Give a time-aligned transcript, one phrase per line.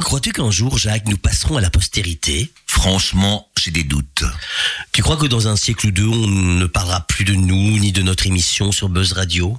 [0.00, 2.50] Crois-tu qu'un jour, Jacques, nous passerons à la postérité?
[2.66, 4.24] Franchement, j'ai des doutes.
[4.90, 7.92] Tu crois que dans un siècle ou deux, on ne parlera plus de nous ni
[7.92, 9.56] de notre émission sur Buzz Radio?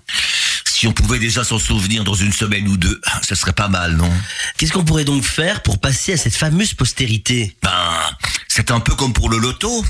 [0.66, 3.96] Si on pouvait déjà s'en souvenir dans une semaine ou deux, ce serait pas mal,
[3.96, 4.12] non?
[4.58, 7.56] Qu'est-ce qu'on pourrait donc faire pour passer à cette fameuse postérité?
[7.64, 7.72] Ben,
[8.56, 9.84] c'est un peu comme pour le loto.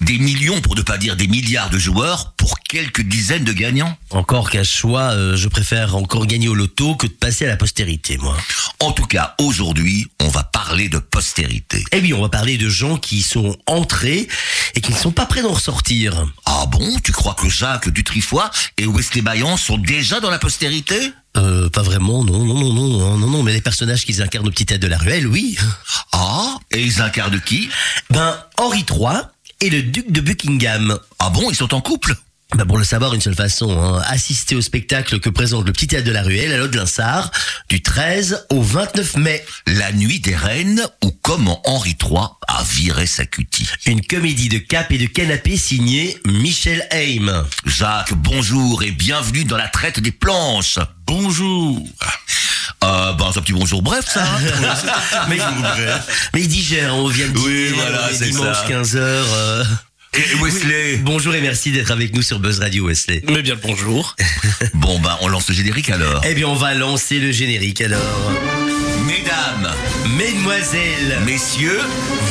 [0.00, 3.98] Des millions, pour ne pas dire des milliards de joueurs, pour quelques dizaines de gagnants.
[4.10, 7.56] Encore qu'à choix, euh, je préfère encore gagner au loto que de passer à la
[7.56, 8.36] postérité, moi.
[8.78, 11.84] En tout cas, aujourd'hui, on va parler de postérité.
[11.90, 14.28] Eh bien, on va parler de gens qui sont entrés
[14.76, 16.24] et qui ne sont pas prêts d'en ressortir.
[16.44, 16.96] Ah bon?
[17.02, 18.44] Tu crois que Jacques Dutrifoy
[18.78, 21.12] et Wesley Bayan sont déjà dans la postérité?
[21.36, 24.50] Euh, pas vraiment, non, non, non, non, non, non, mais les personnages qu'ils incarnent aux
[24.50, 25.58] petites têtes de la ruelle, oui.
[26.12, 27.68] Ah Et ils incarnent qui?
[28.10, 29.22] Ben, Henri III
[29.60, 30.98] et le duc de Buckingham.
[31.18, 32.16] Ah bon Ils sont en couple?
[32.54, 35.88] Ben, pour le savoir, une seule façon, hein, assister au spectacle que présente le petit
[35.88, 37.32] théâtre de la ruelle à l'Aude-Linsard
[37.68, 39.44] du 13 au 29 mai.
[39.66, 43.68] La nuit des reines ou comment Henri III a viré sa cutie.
[43.86, 47.44] Une comédie de cap et de canapé signée Michel Haim.
[47.66, 50.78] Jacques, bonjour et bienvenue dans la traite des planches.
[51.08, 51.84] Bonjour.
[52.84, 54.22] Euh, ben, c'est un petit bonjour bref, ça.
[54.22, 55.38] hein mais,
[56.34, 58.68] mais il digère, on vient de Oui, dîner, voilà, dimanche ça.
[58.68, 59.66] 15h.
[60.16, 63.22] Et Wesley Bonjour et merci d'être avec nous sur Buzz Radio Wesley.
[63.28, 64.14] Mais bien le bonjour.
[64.74, 66.22] Bon, ben, on lance le générique alors.
[66.24, 68.00] Eh bien, on va lancer le générique alors.
[69.06, 69.70] Mesdames,
[70.16, 71.80] Mesdemoiselles, messieurs,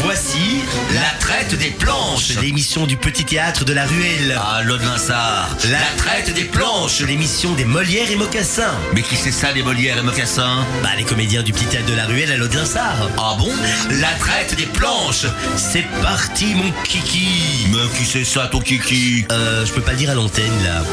[0.01, 0.61] voici
[0.93, 2.35] la traite des planches.
[2.41, 4.35] l'émission du petit théâtre de la ruelle.
[4.39, 5.55] Ah, Linsard.
[5.69, 7.01] La traite des planches.
[7.01, 8.73] L'émission des Molières et Mocassins.
[8.95, 10.65] Mais qui c'est ça, les Molières et Mocassins?
[10.81, 13.09] Bah, les comédiens du petit théâtre de la ruelle à l'Aude-Linsard.
[13.17, 13.51] Ah bon?
[13.91, 15.27] La traite des planches.
[15.57, 17.67] C'est parti, mon kiki.
[17.71, 19.25] Mais qui c'est ça, ton kiki?
[19.31, 20.83] Euh, je peux pas le dire à l'antenne là.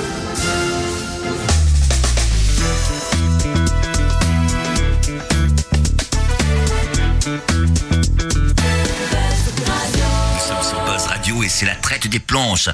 [11.61, 12.71] C'est la traite des planches.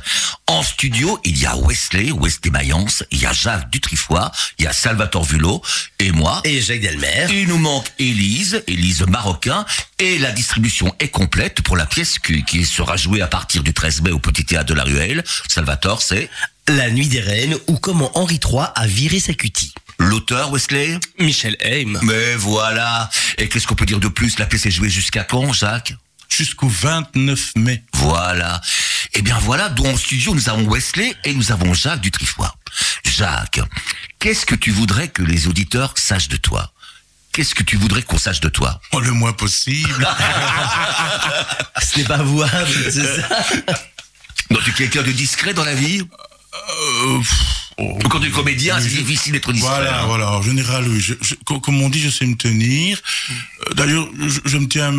[0.47, 4.21] En studio, il y a Wesley, Wesley Mayence, il y a Jacques Dutrifoy,
[4.61, 5.61] il y a Salvatore Vulot
[5.99, 6.41] et moi.
[6.45, 7.27] Et Jacques Delmer.
[7.31, 9.67] Il nous manque Élise, Élise Marocain,
[9.99, 13.75] et la distribution est complète pour la pièce qui, qui sera jouée à partir du
[13.75, 15.25] 13 mai au Petit Théâtre de la Ruelle.
[15.49, 16.31] Salvatore, c'est
[16.69, 19.75] La nuit des reines ou comment Henri III a viré sa cutie.
[19.99, 21.01] l'auteur, Wesley?
[21.19, 21.99] Michel Haim.
[22.03, 24.39] Mais voilà Et qu'est-ce qu'on peut dire de plus?
[24.39, 25.95] La pièce est jouée jusqu'à quand, Jacques?
[26.29, 27.83] Jusqu'au 29 mai.
[27.95, 28.61] Voilà.
[29.15, 32.47] Eh bien voilà, dans le studio, nous avons Wesley et nous avons Jacques Dutrifoy.
[33.05, 33.61] Jacques,
[34.19, 36.73] qu'est-ce que tu voudrais que les auditeurs sachent de toi?
[37.33, 38.81] Qu'est-ce que tu voudrais qu'on sache de toi?
[38.93, 40.07] Oh, le moins possible.
[41.83, 43.29] Ce n'est pas avouable, c'est ça?
[44.51, 46.01] Donc, tu es quelqu'un de discret dans la vie?
[46.01, 47.19] Euh,
[47.79, 47.99] oh.
[48.11, 49.71] Quand tu es comédien, c'est difficile d'être discret.
[49.71, 50.07] Voilà, hein.
[50.07, 50.33] voilà.
[50.33, 51.01] En général, oui.
[51.01, 52.99] Je- je- co- comme on dit, je sais me tenir.
[53.31, 54.95] Euh, D'ailleurs, je, je me tiens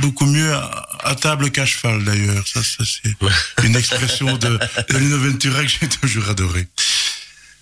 [0.00, 2.46] beaucoup mieux à, à table qu'à cheval, d'ailleurs.
[2.46, 3.14] Ça, ça c'est
[3.66, 6.66] une expression de, de Lino Ventura que j'ai toujours adoré.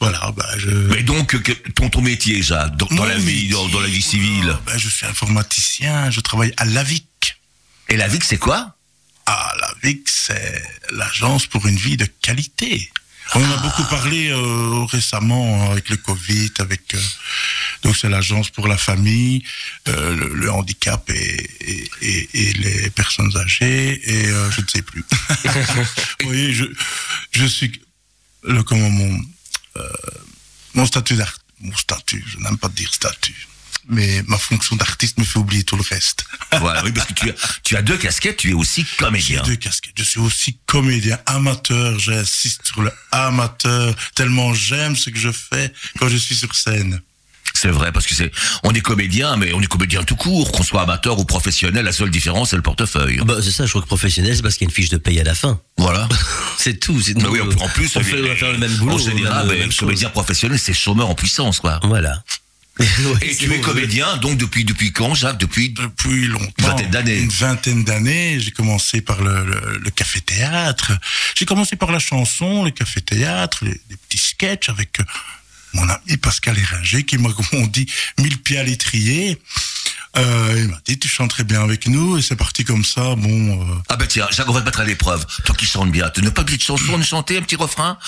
[0.00, 0.69] Voilà, bah, je...
[0.69, 1.37] Mais donc,
[1.75, 4.43] ton, ton métier, Jacques, dans, la vie, dans, dans la vie civile.
[4.43, 7.06] voilà, bah, je suis informaticien, je travaille à l'AVIC.
[7.88, 8.75] Et la vie, c'est quoi?
[9.26, 10.60] Ah, l'AVIC, c'est
[10.91, 12.91] l'agence pour une vie de qualité.
[13.34, 17.00] On en a beaucoup parlé euh, récemment avec le Covid, avec euh,
[17.82, 19.43] donc c'est l'agence pour la famille,
[19.88, 24.66] euh, le, le handicap et, et, et- et les personnes âgées et euh, je ne
[24.69, 25.04] sais plus.
[26.20, 26.65] Vous voyez, je
[27.32, 27.81] je suis
[28.44, 29.20] le comment mon
[29.76, 29.82] euh,
[30.75, 33.47] mon statut d'art, mon statut, je n'aime pas dire statut,
[33.88, 36.25] mais ma fonction d'artiste me fait oublier tout le reste.
[36.60, 39.43] Voilà, oui, parce que tu as, tu as deux casquettes, tu es aussi J'ai comédien.
[39.43, 39.94] deux casquettes.
[39.99, 41.99] Je suis aussi comédien amateur.
[41.99, 47.00] J'insiste sur le amateur tellement j'aime ce que je fais quand je suis sur scène.
[47.62, 48.33] C'est vrai, parce que c'est,
[48.65, 51.93] on est comédien, mais on est comédien tout court, qu'on soit amateur ou professionnel, la
[51.93, 53.21] seule différence, c'est le portefeuille.
[53.25, 54.97] Bah, c'est ça, je crois que professionnel, c'est parce qu'il y a une fiche de
[54.97, 55.61] paye à la fin.
[55.78, 56.09] Voilà.
[56.59, 57.00] C'est tout.
[57.00, 58.95] C'est Mais oui, en, plus, on, fait, on va faire le même boulot.
[58.95, 59.81] En général, même, mais même le chose.
[59.81, 61.81] comédien professionnel, c'est chômeur en puissance, quoi.
[61.84, 62.23] Voilà.
[63.23, 65.39] Et tu es comédien, donc depuis, depuis quand, Jacques?
[65.39, 66.47] Depuis, Depuis longtemps.
[66.59, 67.19] Une vingtaine d'années.
[67.19, 68.41] Une vingtaine d'années.
[68.41, 70.93] J'ai commencé par le, le- le café-théâtre.
[71.37, 75.05] J'ai commencé par la chanson, le café-théâtre, les, les petits sketchs avec euh,
[75.74, 77.86] mon ami Pascal Éringer qui m'a, comme on dit,
[78.19, 79.40] mis le pied à l'étrier.
[80.19, 82.19] Euh, il m'a dit, tu chantes très bien avec nous.
[82.19, 83.14] Et c'est parti comme ça.
[83.16, 85.24] Bon, euh, ah ben tiens, Jacques, on va te mettre à l'épreuve.
[85.44, 87.98] Toi qui chantes bien, tu n'as pas de petite chanson, de chanter un petit refrain?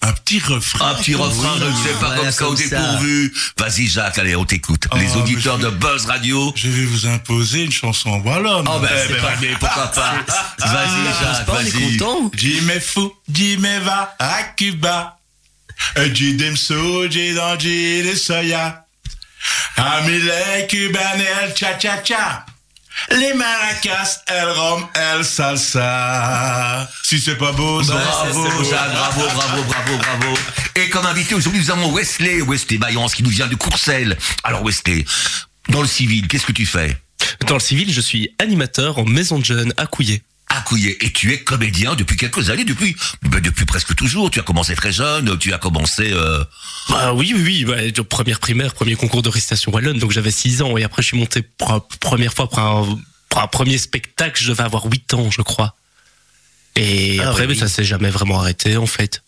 [0.00, 0.90] un petit refrain.
[0.90, 3.34] Un petit refrain, je ne sais pas, voilà, comme ça, au dépourvu.
[3.58, 4.86] Vas-y, Jacques, allez, on t'écoute.
[4.92, 6.52] Ah, Les auditeurs mais de Buzz Radio.
[6.54, 8.64] Je vais vous imposer une chanson wallonne.
[8.70, 10.14] Oh, ben, Eh c'est ben, pas- mais pourquoi pas?
[10.60, 11.96] Ah, Vas-y, Jacques, pas, on est vas-y.
[11.98, 12.30] content.
[12.36, 15.17] Jimmy fou, Jimmy va à Cuba.
[16.14, 18.84] Jidem so, Jidan Jide soya.
[19.76, 22.44] Amile cubaine, el cha-cha-cha.
[23.10, 26.88] Les maracas, el rom, el salsa.
[27.04, 28.64] Si c'est pas beau, ça Bravo, beau.
[28.64, 30.34] Jacques, bravo, bravo, bravo, bravo.
[30.74, 34.18] Et comme invité aujourd'hui, nous avons Wesley, Wesley Mayence, qui nous vient de Courcelles.
[34.42, 35.04] Alors Wesley,
[35.68, 36.96] dans le civil, qu'est-ce que tu fais?
[37.46, 40.22] Dans le civil, je suis animateur en maison de jeunes à Couillet.
[41.00, 44.30] Et tu es comédien depuis quelques années, depuis ben, depuis presque toujours.
[44.30, 46.12] Tu as commencé très jeune, tu as commencé...
[46.12, 46.44] Euh...
[46.88, 47.92] Bah oui, oui, oui.
[47.92, 50.76] Bah, première primaire, premier concours de récitation wallonne, donc j'avais 6 ans.
[50.76, 54.42] Et après, je suis monté pour la première fois pour un, pour un premier spectacle,
[54.42, 55.74] je devais avoir 8 ans, je crois.
[56.76, 57.54] Et Ah après, oui.
[57.54, 59.22] bah, ça s'est jamais vraiment arrêté, en fait.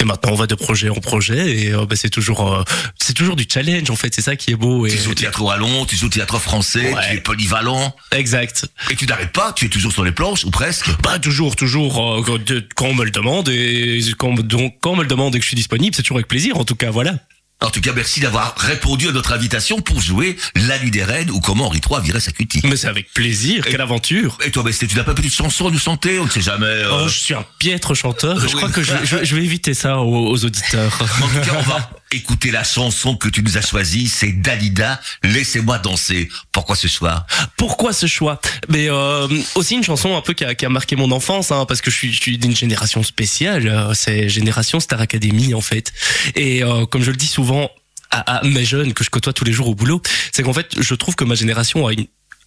[0.00, 2.62] Et maintenant, on va de projet en projet, et euh, bah, c'est toujours, euh,
[2.98, 4.14] c'est toujours du challenge, en fait.
[4.14, 4.86] C'est ça qui est beau.
[4.86, 4.90] Et...
[4.90, 7.02] Tu joues au théâtre wallon, tu joues au théâtre français, Ouais.
[7.10, 7.94] tu es polyvalent.
[8.12, 8.66] Exact.
[8.90, 10.86] Et tu n'arrêtes pas, tu es toujours sur les planches, ou presque?
[11.02, 12.38] Bah toujours, toujours euh,
[12.76, 14.00] quand- on me le demande et
[14.44, 16.56] donc, quand on me le demande et que je suis disponible, c'est toujours avec plaisir.
[16.58, 17.14] En tout cas, voilà.
[17.60, 21.28] En tout cas, merci d'avoir répondu à notre invitation pour jouer La Nuit des Reines
[21.32, 22.60] ou comment Henri III virait sa cutie.
[22.62, 23.66] Mais c'est avec plaisir.
[23.66, 24.38] Et- Quelle aventure.
[24.44, 26.40] Et toi, Wesley, tu n'as pas une petite chanson à nous chanter On ne sait
[26.40, 26.66] jamais.
[26.66, 26.88] euh.
[27.04, 28.38] Oh, je suis un piètre chanteur.
[28.38, 28.52] Je Oui.
[28.52, 30.98] crois que je, je- je vais éviter ça aux, aux auditeurs.
[31.18, 34.08] Mais en tout cas, on va écouter la chanson que tu nous as choisie.
[34.08, 36.28] C'est Dalida, Laissez-moi danser.
[36.52, 37.26] Pourquoi ce choix?
[37.56, 38.40] Pourquoi ce choix?
[38.68, 41.64] Mais euh, aussi une chanson un peu qui a, qui a marqué mon enfance, hein,
[41.66, 43.68] parce que je suis, je suis d'une génération spéciale.
[43.68, 45.92] euh, c'est génération Star Academy en fait.
[46.34, 47.70] Et euh, comme je le dis souvent
[48.10, 50.00] à, à mes jeunes que je côtoie tous les jours au boulot,
[50.32, 52.06] c'est qu'en fait, je trouve que ma génération a une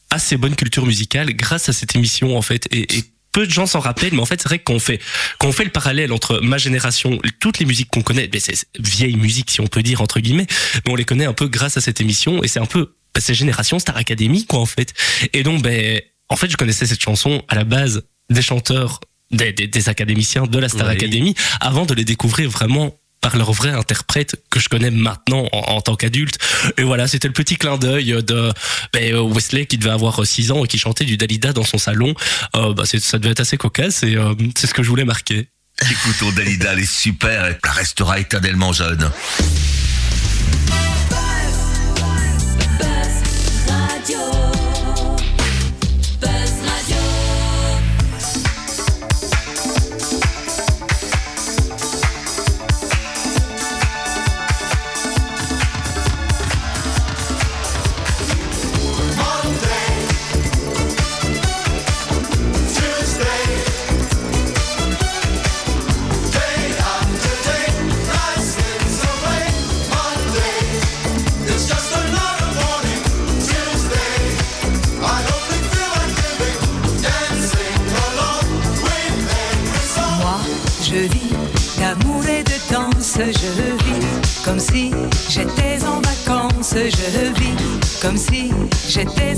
[0.10, 2.68] assez bonne culture musicale grâce à cette émission en fait.
[2.72, 5.00] Et, et peu de gens s'en rappellent, mais en fait, c'est vrai qu'on fait,
[5.38, 8.66] quand on fait le parallèle entre ma génération, toutes les musiques qu'on connaît, ben, c'est
[8.80, 10.48] vieille musique si on peut dire entre guillemets,
[10.86, 13.22] mais on les connaît un peu grâce à cette émission et c'est un peu ben,
[13.22, 14.94] c'est génération Star Academy quoi en fait.
[15.33, 19.01] Et donc ben en fait, je connaissais cette chanson à la base des chanteurs,
[19.31, 20.94] des, des, des académiciens de la Star Oui.
[20.94, 25.80] Academy avant de les découvrir vraiment par leur vrai interprète que je connais maintenant en,
[25.82, 26.38] tant qu'adulte.
[26.78, 28.52] Et voilà, c'était le petit clin d'œil de
[28.94, 31.78] ben, euh, Wesley qui devait avoir 6 ans et qui chantait du Dalida dans son
[31.78, 32.14] salon.
[32.56, 35.48] Euh, c'est- ça devait être assez cocasse et euh, c'est ce que je voulais marquer.
[35.90, 39.10] Écoutons Dalida, elle est super, elle restera éternellement jeune.
[83.26, 84.92] Je vis comme si
[85.30, 88.52] j'étais en vacances, je vis comme si
[88.88, 89.31] j'étais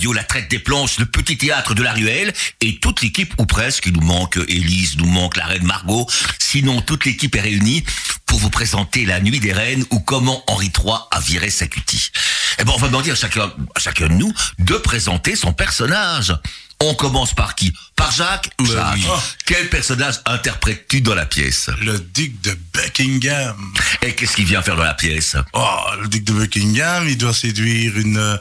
[0.00, 3.44] Radio, la traite des planches, le petit théâtre de la ruelle, et toute l'équipe, ou
[3.44, 6.06] presque, il nous manque Élise, nous manque la reine Margot,
[6.38, 7.84] sinon toute l'équipe est réunie
[8.24, 12.10] pour vous présenter la nuit des reines ou comment Henri III a viré sa cutie.
[12.58, 16.34] Eh ben, on va demander à chacun, à chacun de nous de présenter son personnage.
[16.80, 17.70] On commence par qui?
[17.94, 18.48] Par Jacques?
[18.58, 19.04] Jacques, oui.
[19.44, 21.68] quel personnage interprètes-tu dans la pièce?
[21.82, 23.54] Le duc de Buckingham.
[24.00, 25.36] Et qu'est-ce qu'il vient faire dans la pièce?
[25.52, 28.40] Oh, le duc de Buckingham, il doit séduire une,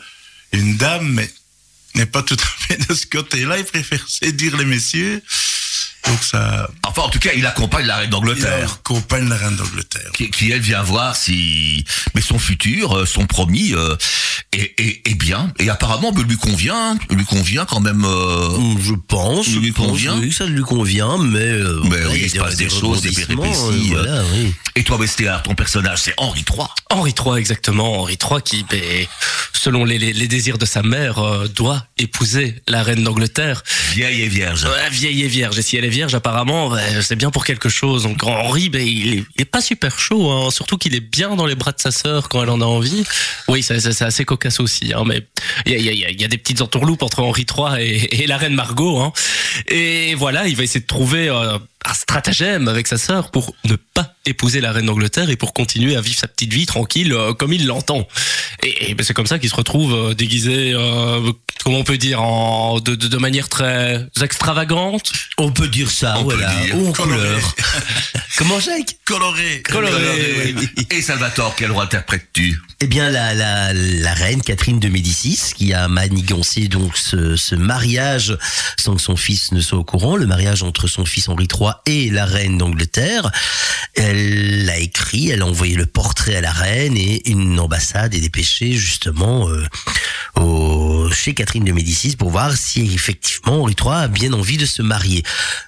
[0.54, 1.30] une dame, mais
[1.96, 3.58] n'est pas tout à fait de ce côté-là.
[3.58, 5.22] Il préfère séduire les messieurs.
[6.08, 8.74] Donc ça, Enfin, en tout cas, il accompagne la reine il d'Angleterre.
[8.74, 10.12] accompagne la reine d'Angleterre.
[10.14, 11.84] qui, qui, elle vient voir si
[12.16, 13.96] mais son futur, euh, son promis euh,
[14.54, 18.04] est, est, est bien et apparemment ben, lui convient, lui convient quand même.
[18.06, 18.50] euh,
[18.82, 22.22] Je pense, Il je lui pense convient oui, ça lui convient, mais, euh, Mais oui,
[22.24, 24.54] il se passe des choses, des péripéties, euh, voilà, oui.
[24.76, 26.66] Et toi, Bestéard, ton personnage, c'est Henri III.
[26.90, 28.00] Henri III, exactement.
[28.02, 28.82] Henri III qui, ben,
[29.54, 33.62] selon les, les, les désirs de sa mère, euh, doit épouser la reine d'Angleterre.
[33.94, 34.64] Vieille et vierge.
[34.64, 35.58] Ouais, vieille et vierge.
[35.60, 38.04] Et si elle est vierge, apparemment, ben, c'est bien pour quelque chose.
[38.04, 40.52] Donc Henri, ben, il, est, pas super chaud, hein.
[40.52, 43.04] surtout qu'il est bien dans les bras de sa sœur quand elle en a envie.
[43.48, 44.94] Oui, c'est assez cocasse aussi.
[44.94, 45.26] Hein, mais
[45.66, 48.28] il y a, y, a, y a des petites entourloupes entre Henri III et, et
[48.28, 49.00] la reine Margot.
[49.00, 49.12] Hein.
[49.68, 53.76] Et voilà, il va essayer de trouver euh, un stratagème avec sa sœur pour ne
[53.76, 57.34] pas épouser la reine d'Angleterre et pour continuer à vivre sa petite vie tranquille euh,
[57.34, 58.08] comme il l'entend.
[58.64, 61.32] Et, et ben, c'est comme ça qu'il se retrouve euh, déguisé, euh,
[61.64, 65.12] comment on peut dire, en, de, de, de manière très extravagante.
[65.38, 67.18] On peut dire ça, On voilà, ou en Coloré.
[67.18, 67.56] couleur.
[68.38, 69.62] Comment Jacques Coloré.
[69.64, 70.56] Coloré.
[70.92, 72.62] Et Salvatore, quel rôle interprètes-tu?
[72.80, 77.56] Eh bien, la, la, la reine Catherine de Médicis, qui a manigancé donc ce, ce
[77.56, 78.38] mariage
[78.80, 81.69] sans que son fils ne soit au courant, le mariage entre son fils Henri III
[81.86, 83.32] et la reine d'Angleterre.
[83.96, 88.22] Elle l'a écrit, elle a envoyé le portrait à la reine et une ambassade est
[88.22, 89.66] dépêchée justement euh,
[90.36, 94.66] au, chez Catherine de Médicis pour voir si effectivement Henri III a bien envie de
[94.66, 95.24] se marier.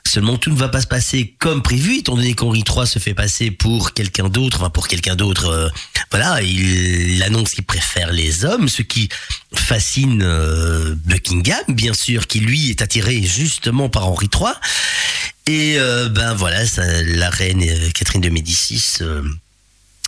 [0.07, 3.13] Seulement, tout ne va pas se passer comme prévu, étant donné qu'Henri III se fait
[3.13, 5.69] passer pour quelqu'un d'autre, enfin pour quelqu'un d'autre, euh,
[6.09, 9.07] voilà, il, il annonce qu'il préfère les hommes, ce qui
[9.53, 14.53] fascine euh, Buckingham, bien sûr, qui lui est attiré justement par Henri III.
[15.51, 19.21] Et euh, ben voilà, la reine euh, Catherine de Médicis euh,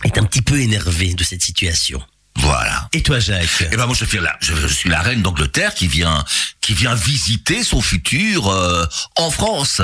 [0.02, 2.02] est un petit peu énervée de cette situation.
[2.36, 2.88] Voilà.
[2.92, 5.74] Et toi, Jacques Eh ben moi je suis la, je, je suis la reine d'Angleterre
[5.74, 6.24] qui vient
[6.60, 8.86] qui vient visiter son futur euh,
[9.16, 9.82] en France.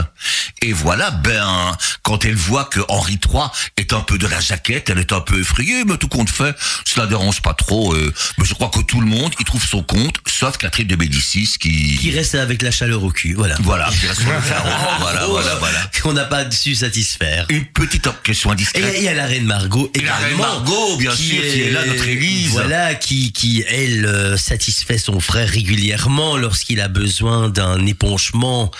[0.62, 3.42] Et voilà, ben quand elle voit que Henri III
[3.76, 6.57] est un peu de la jaquette, elle est un peu effrayée, mais tout compte fait,
[6.87, 7.92] cela dérange pas trop.
[7.95, 10.97] euh, mais je crois que tout le monde y trouve son compte, sauf Catherine de
[10.97, 13.57] Médicis qui, Qui reste avec la chaleur au cul, voilà.
[13.61, 14.23] voilà, qui reste
[15.00, 15.90] voilà, voilà, voilà.
[16.02, 17.45] Qu'on n'a pas su satisfaire.
[17.50, 18.95] Une petite question Et indiscrète.
[18.97, 21.85] il y a la reine Margot Et la reine Margot, bien sûr, qui est là,
[21.85, 22.07] notre
[22.49, 28.70] Voilà, qui, qui elle, euh, satisfait son frère régulièrement lorsqu'il a besoin d'un épanchement.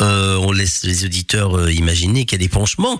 [0.00, 2.98] Euh, on laisse les auditeurs euh, imaginer quel épanchement.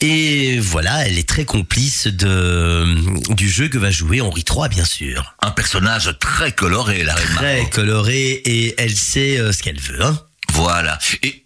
[0.00, 2.86] Et voilà, elle est très complice de,
[3.34, 5.34] du jeu que va jouer Henri III, bien sûr.
[5.40, 10.02] Un personnage très coloré, la reine Très colorée et elle sait ce qu'elle veut.
[10.04, 10.18] Hein.
[10.52, 10.98] Voilà.
[11.22, 11.42] Et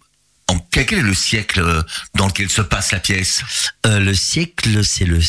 [0.47, 1.83] en, quel est le siècle
[2.15, 3.41] dans lequel se passe la pièce?
[3.85, 5.21] Euh, le siècle, c'est le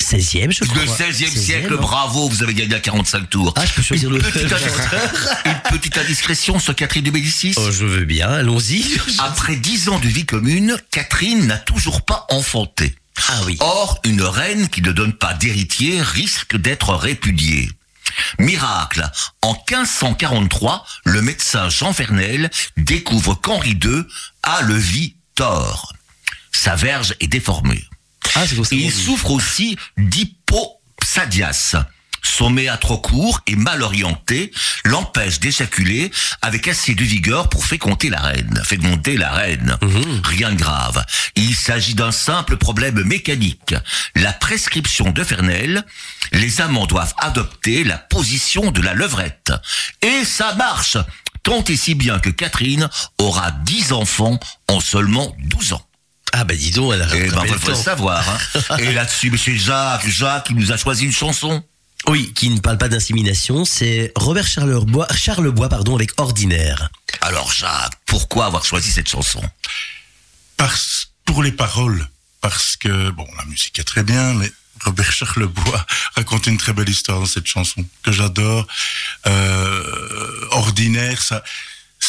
[0.00, 0.82] 16e, je crois.
[0.82, 3.52] Le 16e 16e, siècle, bravo, vous avez gagné à 45 tours.
[3.56, 4.50] Ah, je peux choisir une, le- petite
[5.44, 7.54] une petite indiscrétion sur Catherine de Médicis.
[7.56, 8.84] Oh, je veux bien, allons-y.
[9.18, 12.94] Après dix ans de vie commune, Catherine n'a toujours pas enfanté.
[13.28, 13.56] Ah oui.
[13.60, 17.68] Or, une reine qui ne donne pas d'héritier risque d'être répudiée.
[18.38, 19.08] Miracle,
[19.42, 24.02] en 1543, le médecin Jean Vernel découvre qu'Henri II
[24.42, 25.92] a le vie tort.
[26.50, 27.84] Sa verge est déformée.
[28.34, 28.44] Ah.
[28.70, 31.76] Et il souffre aussi d'hypopsadias.
[32.22, 34.52] Son méa trop court et mal orienté
[34.84, 36.10] l'empêche d'éjaculer
[36.42, 39.78] avec assez de vigueur pour féconder la reine, féconder la reine.
[40.24, 41.04] Rien de grave.
[41.34, 43.74] Il s'agit d'un simple problème mécanique.
[44.14, 45.84] La prescription de Fernel,
[46.32, 49.52] les amants doivent adopter la position de la levrette.
[50.02, 50.98] Et ça marche
[51.42, 55.89] Tant et si bien que Catherine aura 10 enfants en seulement 12 ans.
[56.32, 58.24] Ah bah dis donc, elle a Eh ben, rattrapé faut le savoir.
[58.28, 58.76] Hein.
[58.78, 61.64] Et là-dessus, monsieur Jacques, Jacques, il nous a choisi une chanson.
[62.06, 66.88] Oui, qui ne parle pas d'insémination, c'est Robert Charlebois, Charlebois pardon, avec Ordinaire.
[67.20, 69.42] Alors Jacques, pourquoi avoir choisi cette chanson?
[70.56, 72.08] Parce, pour les paroles.
[72.40, 74.50] Parce que, bon, la musique est très bien, mais
[74.84, 78.66] Robert Charlebois raconte une très belle histoire dans cette chanson que j'adore.
[79.26, 81.42] Euh, ordinaire, ça,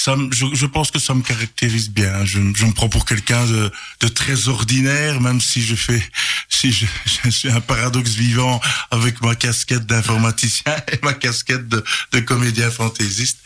[0.04, 2.26] ça, je, je pense que ça me caractérise bien.
[2.26, 6.02] Je, je me prends pour quelqu'un de, de très ordinaire, même si je fais,
[6.50, 6.88] si je,
[7.26, 12.72] je suis un paradoxe vivant avec ma casquette d'informaticien et ma casquette de, de comédien
[12.72, 13.38] fantaisiste.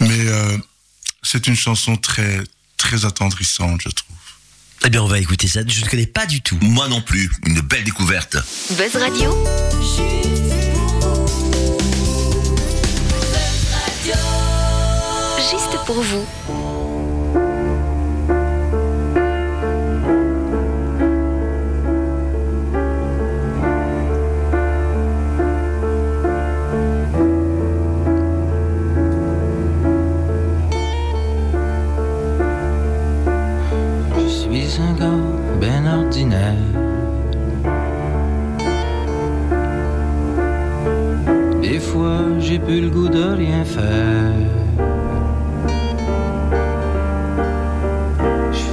[0.00, 0.58] Mais euh,
[1.22, 2.42] c'est une chanson très,
[2.76, 4.16] très attendrissante, je trouve.
[4.84, 5.60] Eh bien, on va écouter ça.
[5.66, 6.58] Je ne connais pas du tout.
[6.60, 8.36] Moi non plus, une belle découverte.
[8.70, 9.46] Buzz Radio,
[9.80, 10.47] juste
[15.86, 16.24] pour vous.
[34.16, 35.06] Je suis un gars
[35.60, 36.54] ben ordinaire.
[41.62, 44.57] Des fois, j'ai plus le goût de rien faire.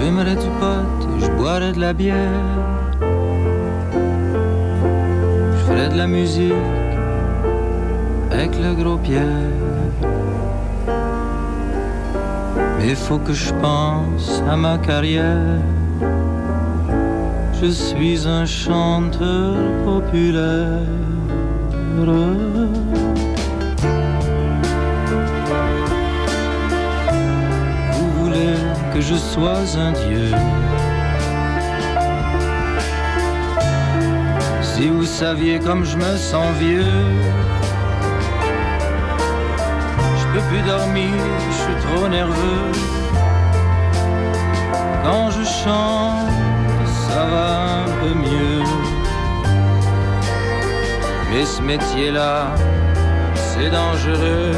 [0.05, 2.43] Fumerais du pot, je boirais de la bière.
[5.55, 6.53] Je ferais de la musique
[8.31, 9.51] avec le gros Pierre.
[12.77, 15.61] Mais faut que je pense à ma carrière.
[17.59, 20.85] Je suis un chanteur populaire.
[28.96, 30.31] Que je sois un dieu.
[34.62, 37.01] Si vous saviez comme je me sens vieux.
[40.20, 41.12] Je peux plus dormir,
[41.50, 42.72] je suis trop nerveux.
[45.03, 46.29] Quand je chante,
[47.10, 47.48] ça va
[47.84, 48.64] un peu mieux.
[51.31, 52.55] Mais ce métier-là,
[53.50, 54.53] c'est dangereux.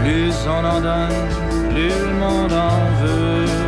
[0.00, 1.41] Plus on en donne,
[1.74, 3.61] le monde en veut.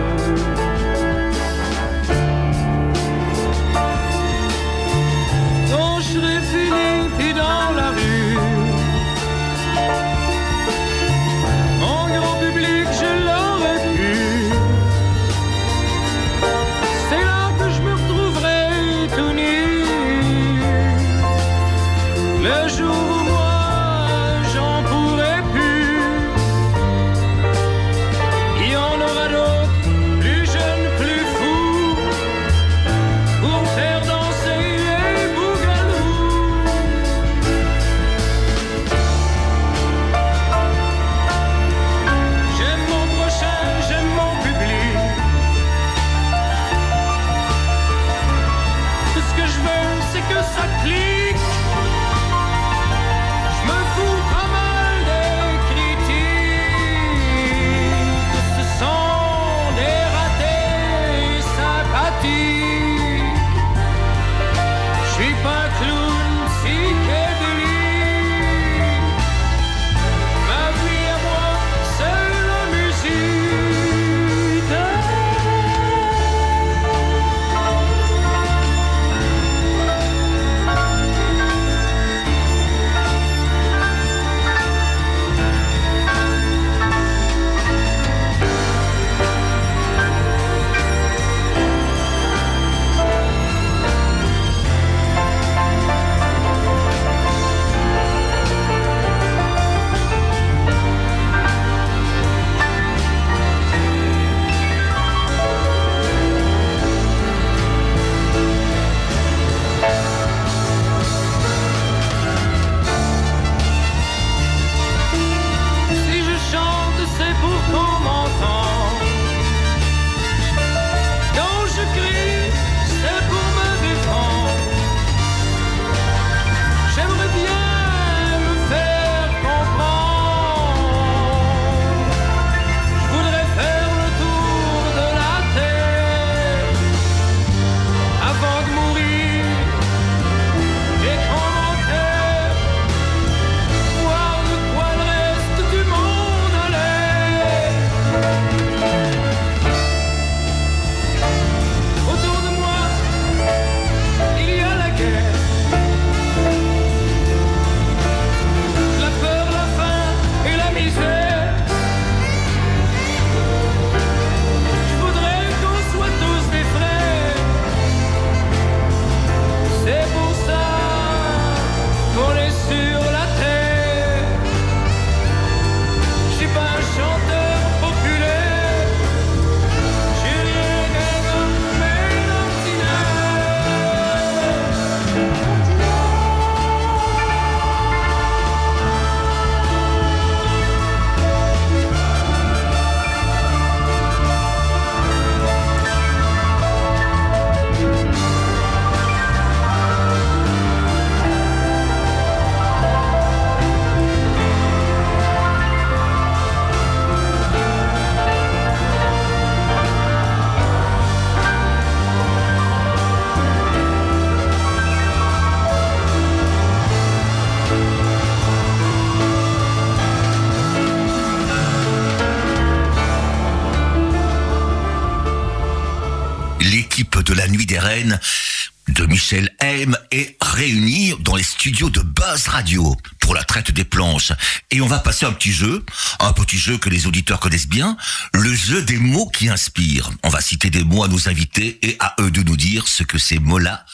[228.88, 233.85] De Michel M est réunie dans les studios de Buzz Radio pour la traite des
[233.85, 234.33] planches.
[234.71, 235.85] Et on va passer un petit jeu,
[236.21, 237.97] un petit jeu que les auditeurs connaissent bien,
[238.35, 240.11] le jeu des mots qui inspirent.
[240.23, 243.03] On va citer des mots à nos invités et à eux de nous dire ce
[243.03, 243.85] que ces mots-là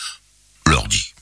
[0.66, 1.14] leur dit.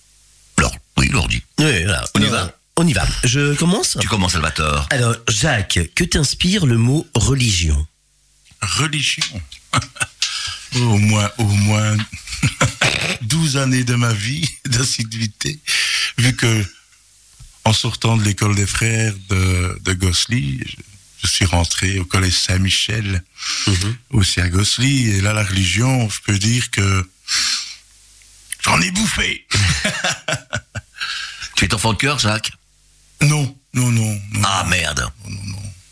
[0.58, 1.42] Leur, oui, leur dit.
[1.58, 2.04] Oui, voilà.
[2.14, 3.06] On y va On y va.
[3.24, 7.86] Je commence Tu commences, Salvatore Alors, Jacques, que t'inspire le mot religion?
[8.62, 9.40] Religion.
[10.76, 11.96] au moins, au moins
[13.22, 15.58] 12 années de ma vie d'assiduité,
[16.18, 16.64] vu que
[17.64, 20.76] en sortant de l'école des frères de, de Gossely, je,
[21.22, 23.22] je suis rentré au collège Saint-Michel,
[24.10, 27.10] aussi à Gossely, et là, la religion, je peux dire que
[28.64, 29.46] j'en ai bouffé.
[31.56, 32.52] Tu es enfant de cœur, Jacques?
[33.20, 34.42] Non, non, non, non.
[34.44, 35.10] Ah merde.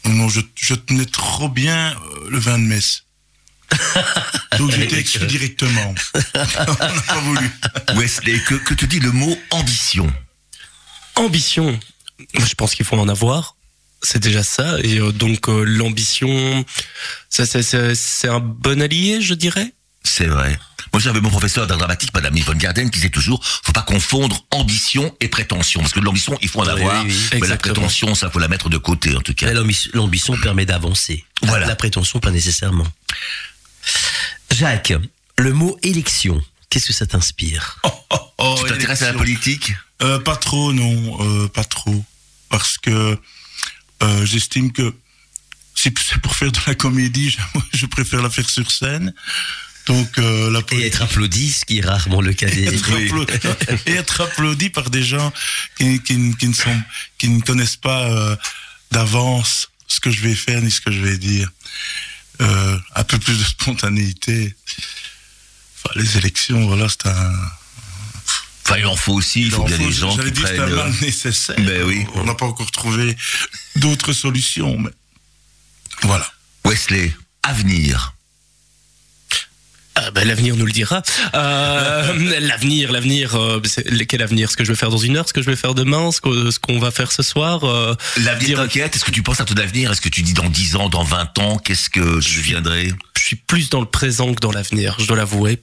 [0.05, 3.03] Non, non, je, je tenais trop bien euh, le vin de messe.
[4.59, 5.94] Donc j'ai été exclu directement.
[6.14, 7.50] On n'a pas voulu.
[7.94, 10.12] Wesley, que, que te dit le mot ambition?
[11.14, 11.79] Ambition.
[12.35, 13.57] Je pense qu'il faut en avoir.
[14.02, 14.79] C'est déjà ça.
[14.83, 16.64] Et euh, donc euh, l'ambition,
[17.29, 19.72] c'est un bon allié, je dirais?
[20.05, 20.59] C'est vrai.
[20.92, 24.46] Moi, j'avais mon professeur d'art dramatique, Madame Yvonne Garden, qui disait toujours, faut pas confondre
[24.50, 25.81] ambition et prétention.
[25.81, 27.05] Parce que l'ambition, il faut en avoir.
[27.05, 27.38] oui, oui.
[27.40, 29.52] Mais la prétention, ça, faut la mettre de côté, en tout cas.
[29.52, 31.24] L'ambition permet d'avancer.
[31.42, 31.66] Voilà.
[31.66, 32.87] La prétention, pas nécessairement.
[34.51, 34.95] Jacques,
[35.39, 37.79] le mot élection, qu'est-ce que ça t'inspire
[38.39, 42.05] Oh, Tu t'intéresses à la politique Euh, Pas trop, non, euh, pas trop.
[42.49, 43.19] Parce que
[44.03, 44.95] euh, j'estime que
[45.75, 47.31] si c'est pour faire de la comédie,
[47.73, 49.13] je, je préfère la faire sur scène.
[49.87, 52.65] Donc euh, la Et être applaudi, ce qui est rarement le cas des...
[52.65, 53.33] être applaudi,
[53.87, 55.33] et être applaudi par des gens
[55.79, 56.83] qui, qui, qui ne sont
[57.19, 58.37] qui ne connaissent pas euh,
[58.91, 61.51] d'avance ce que je vais faire ni ce que je vais dire.
[62.40, 64.55] Euh, un peu plus de spontanéité.
[65.77, 67.33] Enfin, les élections, voilà, c'est un.
[68.64, 70.59] Enfin, il en faut aussi, il faut bien des gens J'allais qui prennent...
[70.59, 71.57] mal euh, nécessaire.
[71.61, 72.05] Ben oui.
[72.14, 73.16] On n'a pas encore trouvé
[73.77, 74.90] d'autres solutions, mais
[76.03, 76.31] voilà.
[76.64, 78.15] Wesley, avenir.
[79.99, 81.03] Ah, ben, l'avenir nous le dira.
[81.35, 83.61] Euh, l'avenir, l'avenir, euh,
[84.09, 84.51] quel avenir?
[84.51, 86.21] Ce que je vais faire dans une heure, ce que je vais faire demain, ce
[86.59, 87.65] qu'on va faire ce soir.
[87.65, 88.95] euh, L'avenir dire- t'inquiète?
[88.97, 89.91] Est-ce que tu penses à ton avenir?
[89.93, 93.31] Est-ce que tu dis dans 10 ans, dans 20 ans, qu'est-ce que je viendrai je
[93.31, 95.59] suis plus dans le présent que dans l'avenir, je dois l'avouer,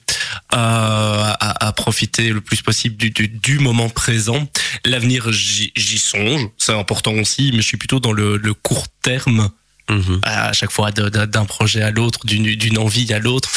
[0.52, 4.46] euh, à, à profiter le plus possible du, du, du moment présent.
[4.84, 8.84] L'avenir, j'y j'y songe, c'est important aussi, mais je suis plutôt dans le, le court
[9.00, 9.48] terme,
[9.90, 10.20] Mhm.
[10.24, 13.50] à chaque fois d'un projet à l'autre, d'une envie à l'autre.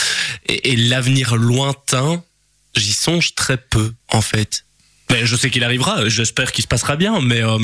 [0.48, 2.22] Et, et l'avenir lointain,
[2.76, 4.63] j'y songe très peu, en fait.
[5.10, 7.58] Mais je sais qu'il arrivera, j'espère qu'il se passera bien, mais euh,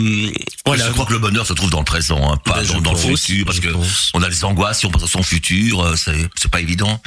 [0.66, 0.88] voilà.
[0.88, 2.92] Je crois que le bonheur se trouve dans le présent, hein, pas Ben, dans, dans
[2.94, 4.12] le futur, parce que pense.
[4.14, 7.02] on a des angoisses si on pense à son futur, euh, c'est pas évident.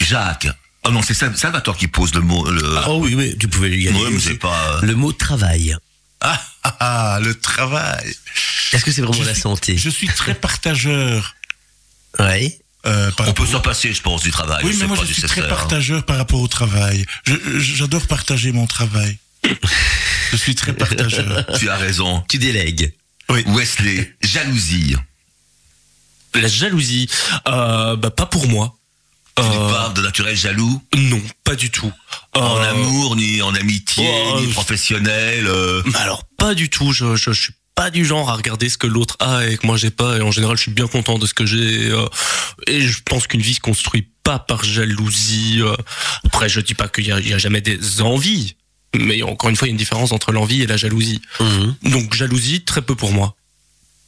[0.00, 0.48] Jacques.
[0.84, 2.48] Oh non, c'est Sal- Salvatore qui pose le mot.
[2.50, 2.60] Le...
[2.88, 3.96] Oh oui, oui, tu pouvais y aller.
[3.98, 4.28] Ouais, mais aussi.
[4.28, 4.78] c'est pas.
[4.82, 5.76] euh, Le mot travail.
[6.20, 8.14] Ah, ah, ah, le travail.
[8.72, 11.36] Est-ce que c'est vraiment Je la suis- santé Je suis très partageur.
[12.18, 12.58] Ouais.
[12.86, 14.64] euh, On peut s'en passer, je pense, du travail.
[14.64, 15.48] Oui, mais moi pas je suis très hein.
[15.48, 17.04] partageur par rapport au travail.
[17.58, 19.18] J'adore partager mon travail.
[20.32, 21.46] je suis très partageur.
[21.58, 22.24] Tu as raison.
[22.28, 22.92] Tu délègues.
[23.28, 24.96] Wesley, jalousie.
[26.34, 27.08] La jalousie,
[27.46, 28.77] euh, bah, pas pour moi.
[29.44, 31.92] Euh, pas de naturel jaloux Non, pas du tout.
[32.34, 35.46] En Euh, amour, ni en amitié, Oh, ni professionnel.
[35.46, 36.92] euh, alors, pas du tout.
[36.92, 39.66] Je, je, je suis pas du genre à regarder ce que l'autre a et que
[39.66, 40.16] moi j'ai pas.
[40.18, 41.90] Et en général, je suis bien content de ce que j'ai.
[41.90, 42.06] euh,
[42.66, 45.58] et je pense qu'une vie se construit pas par jalousie.
[45.62, 45.76] euh.
[46.26, 48.56] Après, je dis pas qu'il y a, il y a jamais des envies.
[48.96, 51.20] Mais encore une fois, il y a une différence entre l'envie et la jalousie.
[51.40, 51.76] Mhm.
[51.84, 53.36] Donc, jalousie, très peu pour moi.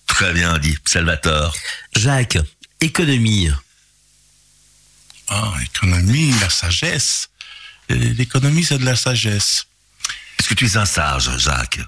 [0.06, 1.54] Très bien dit, Salvatore.
[1.94, 2.38] Jacques,
[2.80, 3.50] économie.
[5.30, 7.28] Ah, économie, la sagesse.
[7.88, 9.66] L'économie, c'est de la sagesse.
[10.38, 11.80] Est-ce que tu es un sage, Jacques?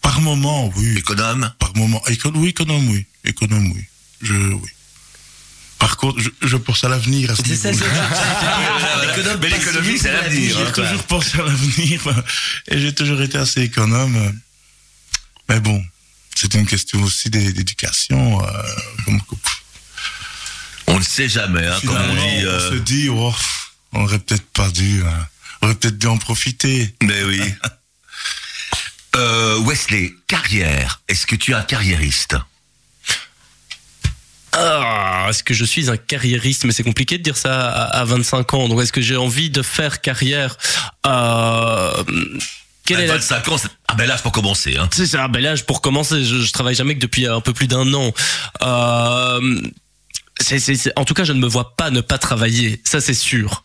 [0.00, 0.98] Par moment, oui.
[0.98, 1.52] Économe?
[1.58, 2.02] Par moment.
[2.08, 3.06] Éco- oui, économe, oui.
[3.24, 3.84] Économe, oui.
[4.20, 4.70] Je, oui.
[5.78, 7.42] Par contre, je, je pense à l'avenir à ce
[9.40, 10.84] Mais l'économie, c'est l'avenir, J'ai hein, quoi.
[10.84, 12.02] toujours pensé à l'avenir
[12.68, 14.38] et j'ai toujours été assez économe.
[15.48, 15.84] Mais bon,
[16.36, 18.44] c'est une question aussi d'é- d'éducation.
[18.46, 18.62] euh,
[20.92, 23.34] On ne sait jamais, hein, comme on euh, se dit, oh,
[23.92, 25.26] on aurait peut-être pas dû, hein.
[25.60, 26.94] on aurait peut-être dû en profiter.
[27.02, 27.40] Mais oui.
[29.14, 31.02] Euh, Wesley, carrière.
[31.06, 32.34] Est-ce que tu es un carriériste?
[34.52, 36.64] Ah, est-ce que je suis un carriériste?
[36.64, 38.68] Mais c'est compliqué de dire ça à, à 25 ans.
[38.68, 40.56] Donc, est-ce que j'ai envie de faire carrière?
[41.06, 42.02] Euh,
[42.86, 44.78] Quelle À est la 25 ans, c'est un bel âge pour commencer.
[44.78, 44.88] Hein.
[44.92, 47.66] C'est ça, ben l'âge pour commencer, je, je travaille jamais que depuis un peu plus
[47.66, 48.12] d'un an.
[48.62, 49.60] Euh,
[50.96, 53.64] en tout cas, je ne me vois pas ne pas travailler, ça c'est sûr.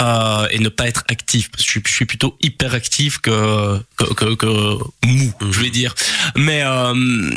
[0.00, 1.50] euh, et ne pas être actif.
[1.50, 4.46] Parce que je suis, je suis plutôt hyper actif que, que, que, que
[5.04, 5.94] mou, je vais dire.
[6.36, 7.30] Mais euh,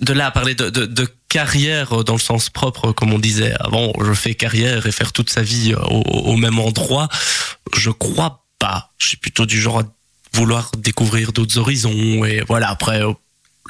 [0.00, 3.54] de là à parler de, de, de carrière dans le sens propre, comme on disait
[3.60, 6.02] avant, je fais carrière et faire toute sa vie au,
[6.32, 7.08] au même endroit,
[7.76, 8.90] je crois pas.
[8.98, 9.84] Je suis plutôt du genre à
[10.34, 13.12] vouloir découvrir d'autres horizons et voilà après euh,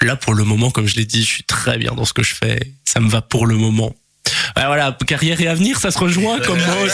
[0.02, 2.22] là pour le moment comme je l'ai dit je suis très bien dans ce que
[2.22, 3.94] je fais ça me va pour le moment
[4.56, 6.86] Ouais, voilà carrière et avenir ça se rejoint comme mot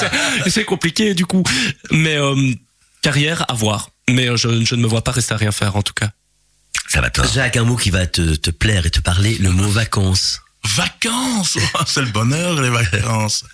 [0.46, 1.42] c'est- compliqué du coup
[1.90, 2.52] mais euh,
[3.02, 5.74] carrière à voir mais euh, je, je ne me vois pas rester à rien faire
[5.76, 6.10] en tout cas
[6.88, 7.24] Ça va toi.
[7.32, 10.40] Jacques, un mot qui va te, te plaire et te parler, le mot vacances.
[10.76, 13.44] Vacances Oh, C'est le bonheur, les vacances.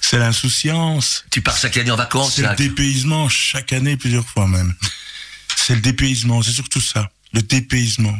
[0.00, 1.24] C'est l'insouciance.
[1.30, 4.72] Tu pars chaque année en vacances, C'est le dépaysement, chaque année, plusieurs fois même.
[5.56, 7.08] C'est le dépaysement, c'est surtout ça.
[7.32, 8.16] Le dépaysement.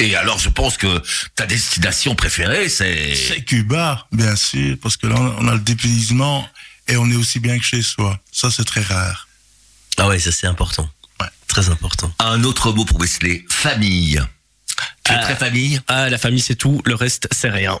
[0.00, 1.02] Et alors, je pense que
[1.36, 3.14] ta destination préférée, c'est...
[3.14, 6.48] C'est Cuba, bien sûr, parce que là, on a le dépaysement
[6.88, 8.18] et on est aussi bien que chez soi.
[8.32, 9.28] Ça, c'est très rare.
[9.98, 10.88] Ah ouais, ça c'est important.
[11.20, 11.26] Ouais.
[11.46, 12.10] Très important.
[12.18, 14.20] Un autre mot pour Wesley, famille.
[15.04, 15.22] Tu es Ah.
[15.22, 15.78] très famille?
[15.88, 17.78] Ah la famille c'est tout le reste c'est rien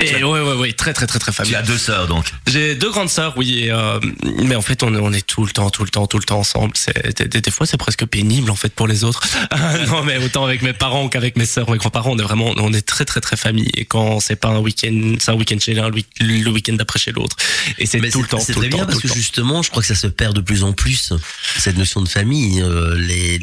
[0.00, 2.26] et ouais ouais ouais très très très très Tu famille as deux sœurs, donc.
[2.46, 3.98] J'ai deux grandes sœurs, oui, et, euh,
[4.42, 6.24] mais en fait, on, est- on est tout le temps, tout le temps, tout le
[6.24, 6.72] temps ensemble.
[6.76, 9.22] C'est, des, fois, c'est presque pénible, en fait, pour les autres.
[9.88, 12.72] non, mais autant avec mes parents qu'avec mes sœurs, mes grands-parents, on est vraiment, on
[12.72, 13.70] est très, très, très famille.
[13.76, 16.74] Et quand c'est pas un week-end, c'est un week-end chez l'un, le week- le week-end
[16.74, 17.36] d'après chez l'autre.
[17.78, 19.70] Et c'est tout le temps, C'est tout très le temps, bien parce que justement, je
[19.70, 21.12] crois que ça se perd de plus en plus
[21.58, 22.60] cette notion de famille.
[22.62, 23.40] Euh, les,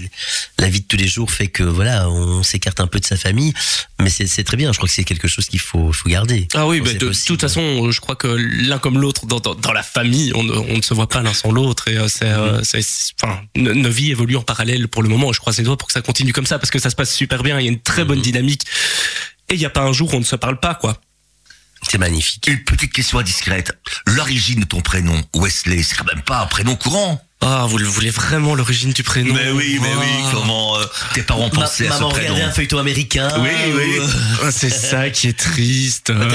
[0.59, 3.15] la vie de tous les jours fait que voilà, on s'écarte un peu de sa
[3.17, 3.53] famille,
[3.99, 4.71] mais c'est c'est très bien.
[4.71, 6.30] Je crois que c'est quelque chose qu'il faut, faut garder.
[6.53, 7.25] Ah oui, bah, de possible.
[7.27, 10.53] toute façon, je crois que l'un comme l'autre, dans, dans, dans la famille, on ne,
[10.53, 11.87] on ne se voit pas l'un sans l'autre.
[11.87, 15.09] Et euh, c'est, euh, c'est, c'est- enfin, no- nos vies évoluent en parallèle pour le
[15.09, 15.31] moment.
[15.31, 16.95] Et je croise les doigts pour que ça continue comme ça, parce que ça se
[16.95, 17.59] passe super bien.
[17.59, 18.63] Il y a une très bonne dynamique.
[19.49, 20.99] Et il n'y a pas un jour où on ne se parle pas, quoi.
[21.89, 22.45] C'est magnifique.
[22.47, 23.71] Une petite question indiscrète.
[24.05, 27.21] L'origine de ton prénom, Wesley, c'est quand même pas un prénom courant.
[27.43, 30.29] Ah, vous le voulez vraiment l'origine du prénom Mais oui, mais oui, Ah.
[30.31, 33.29] comment euh, tes parents Ma- pensaient à ce maman prénom regardait un feuilleton américain.
[33.39, 33.97] Oui, oui.
[33.99, 34.07] euh,
[34.43, 36.11] Ah, C'est ça qui est triste.
[36.11, 36.27] Non,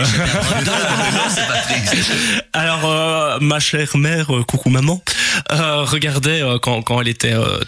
[1.28, 2.10] c'est pas triste.
[2.52, 5.00] Alors, euh, ma chère mère, euh, coucou maman,
[5.52, 7.60] euh, regardait euh, quand, quand elle était euh,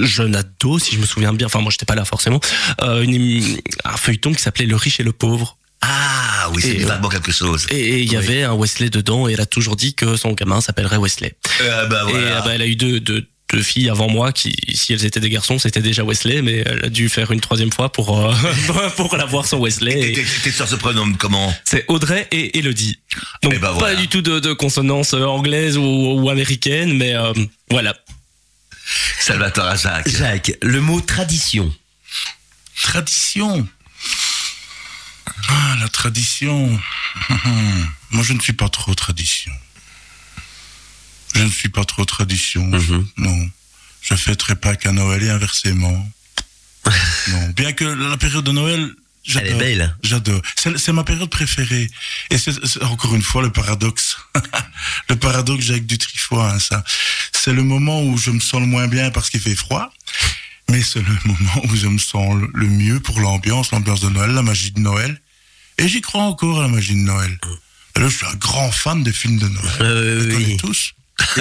[0.00, 2.40] jeune ado, si je me souviens bien, enfin moi j'étais pas là forcément,
[2.82, 3.42] euh, une
[3.84, 5.55] un feuilleton qui s'appelait Le riche et le pauvre.
[5.82, 7.66] Ah oui, c'est euh, vaguement quelque chose.
[7.70, 10.60] Et il y avait un Wesley dedans et elle a toujours dit que son gamin
[10.60, 11.34] s'appellerait Wesley.
[11.60, 12.38] Euh, bah, Et voilà.
[12.38, 15.20] euh, bah, elle a eu deux, deux, deux filles avant moi qui, si elles étaient
[15.20, 18.34] des garçons, c'était déjà Wesley, mais elle a dû faire une troisième fois pour, euh,
[18.96, 20.12] pour l'avoir son Wesley.
[20.42, 21.54] Tes- sœurs se prénomment comment?
[21.64, 22.98] C'est Audrey et Elodie.
[23.42, 23.94] Donc Eh ben voilà.
[23.94, 25.82] pas du tout de, de consonance euh, anglaise ou,
[26.20, 27.32] ou américaine, mais euh,
[27.70, 27.94] voilà.
[29.20, 30.08] Salvatore à Jacques.
[30.08, 31.72] Jacques, le mot tradition.
[32.82, 33.66] Tradition?
[35.48, 36.80] Ah, la tradition.
[38.10, 39.52] Moi, je ne suis pas trop tradition.
[41.34, 42.64] Je ne suis pas trop tradition.
[42.64, 43.06] Mhm.
[43.18, 43.50] Non.
[44.02, 46.08] Je fêterai pas qu'à Noël et inversement.
[47.28, 47.48] non.
[47.50, 49.50] Bien que la période de Noël, Elle j'adore.
[49.50, 49.96] est belle.
[50.02, 50.42] J'adore.
[50.56, 51.90] C'est ma période préférée.
[52.30, 54.16] Et c'est encore une fois le paradoxe.
[55.08, 55.98] le paradoxe Jacques du
[56.32, 56.84] hein, ça.
[57.32, 59.92] C'est le moment où je me sens le moins bien parce qu'il fait froid.
[60.70, 64.30] Mais c'est le moment où je me sens le mieux pour l'ambiance, l'ambiance de Noël,
[64.30, 65.20] la magie de Noël.
[65.78, 67.38] Et j'y crois encore à la magie de Noël.
[67.96, 69.72] Et là, je suis un grand fan des films de Noël.
[69.80, 70.56] Euh, Je les connais oui.
[70.56, 70.92] tous.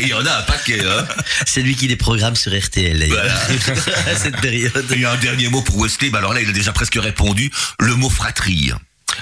[0.00, 1.06] Il y en a un paquet, hein.
[1.46, 3.22] C'est lui qui les programme sur RTL d'ailleurs.
[3.46, 3.94] Voilà.
[4.10, 4.86] à cette période.
[4.90, 6.72] Et il y a un dernier mot pour Wesley, bah alors là, il a déjà
[6.72, 8.72] presque répondu, le mot fratrie.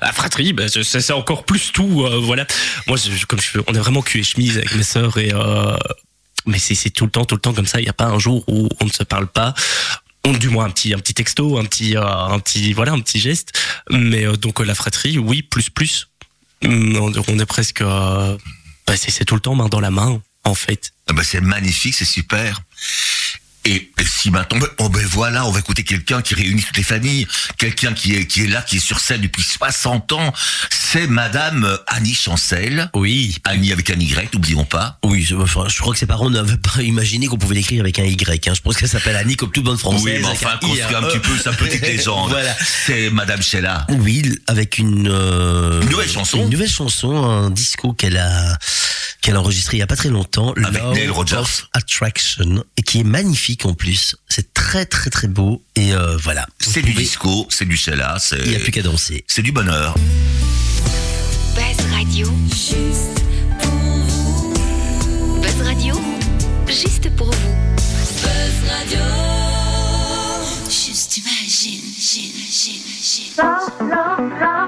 [0.01, 2.05] La fratrie, bah, c'est encore plus tout.
[2.07, 2.47] euh, voilà.
[2.87, 5.77] Moi, je- comme je, on est vraiment cul et chemise avec mes sœurs et euh,
[6.47, 7.81] mais c'est c'est tout le temps, tout le temps comme ça.
[7.81, 9.55] Il n'y a pas un jour où on ne se parle pas.
[10.25, 13.01] On, du moins un petit, un petit texto, un petit, euh, un petit, voilà, un
[13.01, 13.59] petit geste.
[13.91, 16.09] Mais euh, donc euh, la fratrie, oui, plus plus.
[16.65, 18.37] Hum, On, est presque, bah,
[18.97, 20.93] c'est tout le temps main dans la main, en fait.
[21.09, 22.63] Ah bah, c'est magnifique, c'est super.
[23.65, 27.27] Et, si maintenant, oh ben voilà, on va écouter quelqu'un qui réunit toutes les familles,
[27.59, 30.33] quelqu'un qui est, qui est là, qui est sur scène depuis 60 ans,
[30.71, 32.91] c'est Madame Annie Chancel.
[32.95, 34.99] Oui, Annie avec un Y, n'oublions pas.
[35.05, 35.23] oui.
[35.23, 38.05] je- enfin, je crois que ses parents n'avaient pas imaginé qu'on pouvait l'écrire avec un
[38.05, 38.49] Y.
[38.49, 38.55] hein.
[38.55, 40.03] Je pense qu'elle s'appelle Annie comme toute bonne française.
[40.05, 41.09] oui, mais enfin, un construit un hein.
[41.09, 42.31] petit peu sa petite légende.
[42.31, 42.55] Voilà.
[42.87, 43.87] C'est Madame Sheila.
[43.91, 46.39] Oui, avec une, euh, Une nouvelle chanson.
[46.43, 48.59] Une nouvelle chanson, un disco qu'elle a
[49.23, 51.37] qu'elle a enregistré il y a pas très longtemps, Avec Law Neil Rogers.
[51.39, 54.17] of Attraction, et qui est magnifique en plus.
[54.29, 56.47] C'est très très très beau et euh, voilà.
[56.59, 59.25] C'est du pouvez- disco, c'est du Sheila, c'est, Il n'y a plus qu'à danser.
[59.29, 59.95] c'est du bonheur.
[61.55, 62.29] Buzz Radio.
[62.51, 63.23] Juste
[63.61, 65.41] pour vous.
[65.41, 65.95] Buzz Radio,
[66.69, 67.55] juste pour vous.
[68.23, 68.99] Buzz Radio.
[70.69, 72.83] Juste imagine, imagine,
[73.39, 74.62] imagine,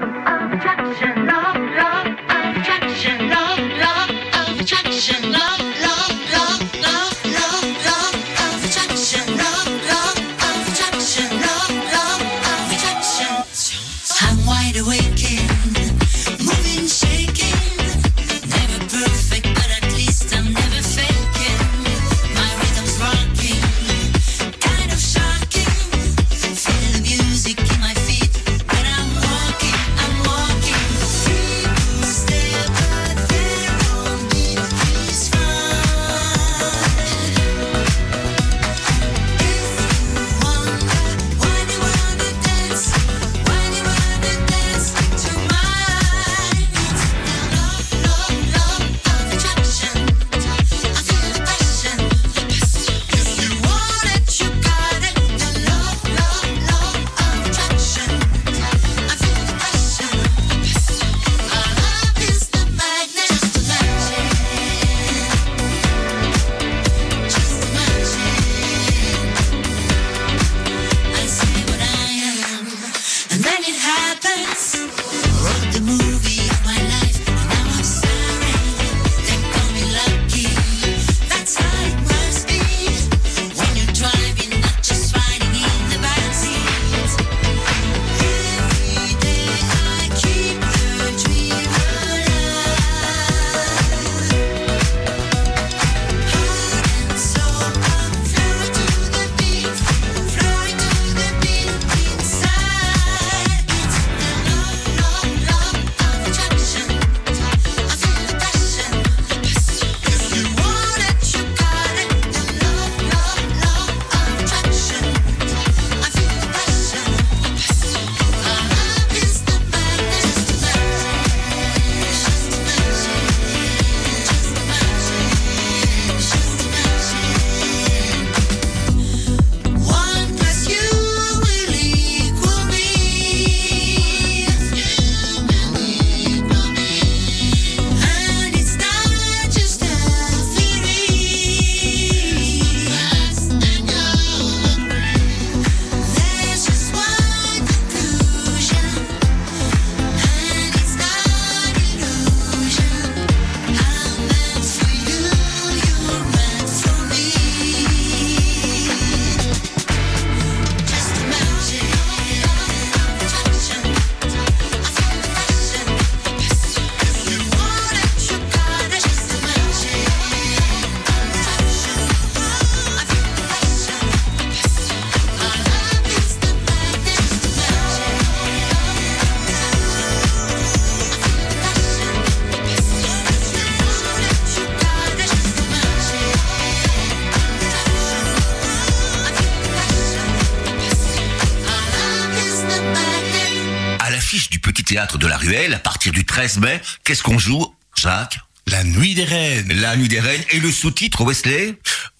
[194.95, 196.81] théâtre de la Ruelle à partir du 13 mai.
[197.03, 198.39] Qu'est-ce qu'on joue, Jacques?
[198.65, 199.73] La nuit des reines.
[199.81, 201.77] La nuit des reines et le sous-titre Wesley?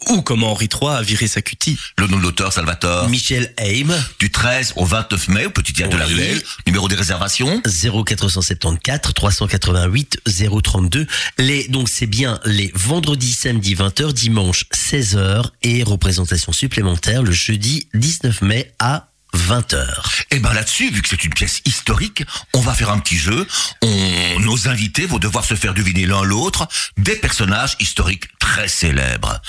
[0.09, 1.79] Ou comment Henri III a viré sa cutie.
[1.97, 3.07] Le nom de l'auteur Salvatore.
[3.07, 6.05] Michel Haim, Du 13 au 29 mai au petit théâtre de la.
[6.05, 6.43] Ruelle.
[6.67, 10.19] Numéro des réservations 0474 388
[10.61, 11.07] 032.
[11.37, 17.87] Les, donc c'est bien les vendredis, samedi 20h, dimanche 16h et représentation supplémentaire le jeudi
[17.93, 20.25] 19 mai à 20h.
[20.31, 22.23] Et ben là-dessus, vu que c'est une pièce historique,
[22.53, 23.47] on va faire un petit jeu.
[23.81, 26.67] On, nos invités vont devoir se faire deviner l'un l'autre
[26.97, 29.41] des personnages historiques très célèbres.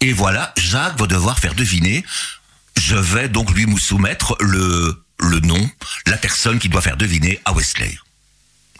[0.00, 2.04] Et voilà, Jacques va devoir faire deviner.
[2.76, 5.70] Je vais donc lui soumettre le, le nom,
[6.06, 7.98] la personne qui doit faire deviner à Wesley.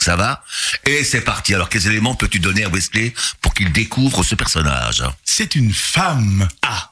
[0.00, 0.44] Ça va?
[0.84, 1.54] Et c'est parti.
[1.54, 5.02] Alors, quels éléments peux-tu donner à Wesley pour qu'il découvre ce personnage?
[5.24, 6.46] C'est une femme.
[6.62, 6.90] Ah.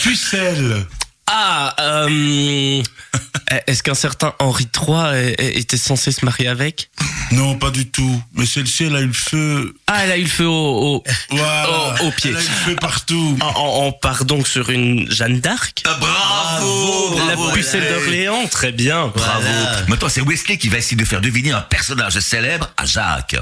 [0.00, 0.86] Pucelle.
[1.26, 2.82] Ah, euh,
[3.66, 6.90] est-ce qu'un certain Henri III était censé se marier avec?
[7.30, 8.22] Non, pas du tout.
[8.34, 9.74] Mais celle-ci, elle a eu le feu.
[9.86, 10.96] Ah, elle a eu le feu au...
[10.96, 11.94] au- Voilà.
[12.02, 12.30] Au- au pied.
[12.30, 13.38] Elle a eu le feu partout.
[13.56, 19.06] On, part donc sur une Jeanne d'Arc Bravo, La pucelle d'Orléans, très bien.
[19.08, 19.40] Bravo.
[19.42, 19.82] Voilà.
[19.88, 23.36] Maintenant, c'est Wesley qui va essayer de faire deviner un personnage célèbre à Jacques.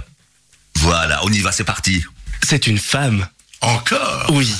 [0.76, 2.04] Voilà, on y va, c'est parti.
[2.46, 3.26] C'est une femme.
[3.62, 4.26] Encore?
[4.30, 4.50] Oui.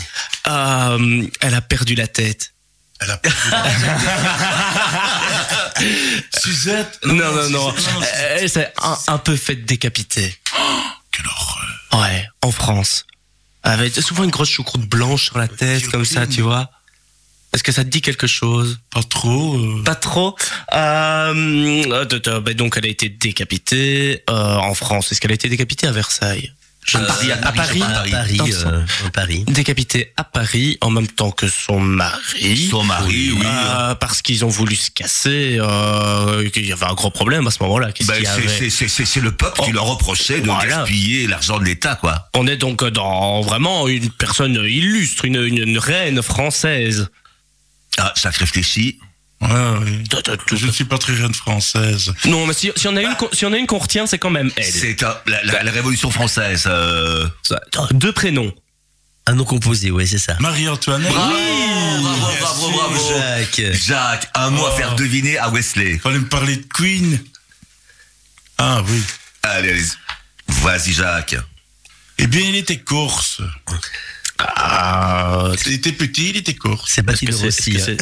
[0.49, 2.53] Euh, elle a perdu la tête.
[3.01, 3.39] Elle a perdu.
[6.39, 6.99] Suzette.
[7.05, 7.75] Non, non, non.
[7.75, 8.01] Suzette, non,
[8.39, 10.37] Elle s'est un, un peu faite décapiter.
[11.13, 12.03] Quelle horreur.
[12.03, 13.07] Ouais, en France.
[13.63, 16.71] Avec souvent une grosse choucroute blanche sur la tête, comme ça, tu vois.
[17.53, 18.79] Est-ce que ça te dit quelque chose?
[18.91, 19.57] Pas trop.
[19.59, 19.83] euh.
[19.83, 20.37] Pas trop.
[20.73, 25.11] Euh, euh, bah, donc elle a été décapitée euh, en France.
[25.11, 26.53] Est-ce qu'elle a été décapitée à Versailles?
[26.87, 28.41] Je ne À Paris, à Paris, à à Paris.
[28.41, 29.45] À euh, à Paris.
[29.47, 32.69] Décapitée à Paris en même temps que son mari.
[32.71, 33.43] Son mari, oui.
[33.45, 35.59] Euh, parce qu'ils ont voulu se casser.
[35.61, 37.89] Euh, qu'il y avait un gros problème à ce moment-là.
[38.07, 39.75] Ben, c'est- le peuple qui Oh.
[39.75, 40.79] leur reprochait de Voilà.
[40.79, 42.29] gaspiller l'argent de l'État, quoi.
[42.35, 47.09] On est donc dans vraiment une personne illustre, une, une, une reine française.
[47.99, 48.99] Ah, Jacques réfléchit.
[49.41, 49.49] Ouais,
[49.83, 50.05] oui.
[50.53, 52.13] Je ne suis pas très reine française.
[52.27, 54.19] Non, mais si, si on a une, qu'on- si on a une qu'on retient, c'est
[54.19, 54.65] quand même elle.
[54.65, 56.65] C'est la, la- la Révolution française.
[56.67, 57.27] euh,
[57.93, 58.53] Deux prénoms.
[59.27, 60.37] Un nom composé, ouais, c'est ça.
[60.41, 61.13] Marie-Antoinette.
[61.13, 61.33] Bravo,
[62.03, 63.15] bravo, bravo, bravo.
[63.17, 63.73] Jacques.
[63.73, 64.77] Jacques, un mot à Oh.
[64.77, 65.99] faire deviner à Wesley.
[65.99, 67.19] Fallait me parler de Queen.
[68.59, 69.03] Ah oui.
[69.43, 69.85] Allez, allez.
[70.49, 71.37] Vas-y, Jacques.
[72.19, 73.41] Eh bien, il était corse.
[74.57, 76.91] Ah, Il était petit, il était corse.
[76.95, 77.73] C'est pas Rossi.
[77.75, 77.97] que hein.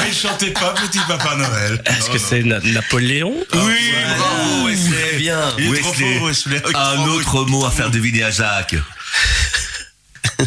[0.00, 1.82] Mais il chantait pas Petit Papa Noël.
[1.86, 5.16] est-ce que c'est Na- Napoléon Oui, bravo, Wesley.
[5.18, 5.40] bien.
[5.58, 6.18] Il est trop Wesley.
[6.18, 6.62] fort, Wesley.
[6.74, 8.76] Un autre mot à faire deviner à Jacques.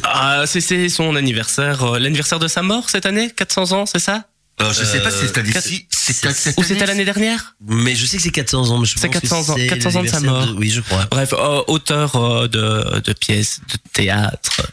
[0.03, 3.99] Ah, c'est- c'est son anniversaire, euh, l'anniversaire de sa mort cette année, 400 ans, c'est
[3.99, 4.23] ça?
[4.61, 5.85] Euh, je sais pas si c'est quatre- ici.
[5.89, 8.79] C'est cette Ou c'était année l'année dernière Mais je sais que c'est 400 ans.
[8.79, 10.55] mais je C'est pense que 400 ans- c'est 400 ans de sa l'anniversaire mort.
[10.57, 11.05] Oui, je crois.
[11.11, 14.71] Bref, euh, auteur euh, de, de pièces de théâtre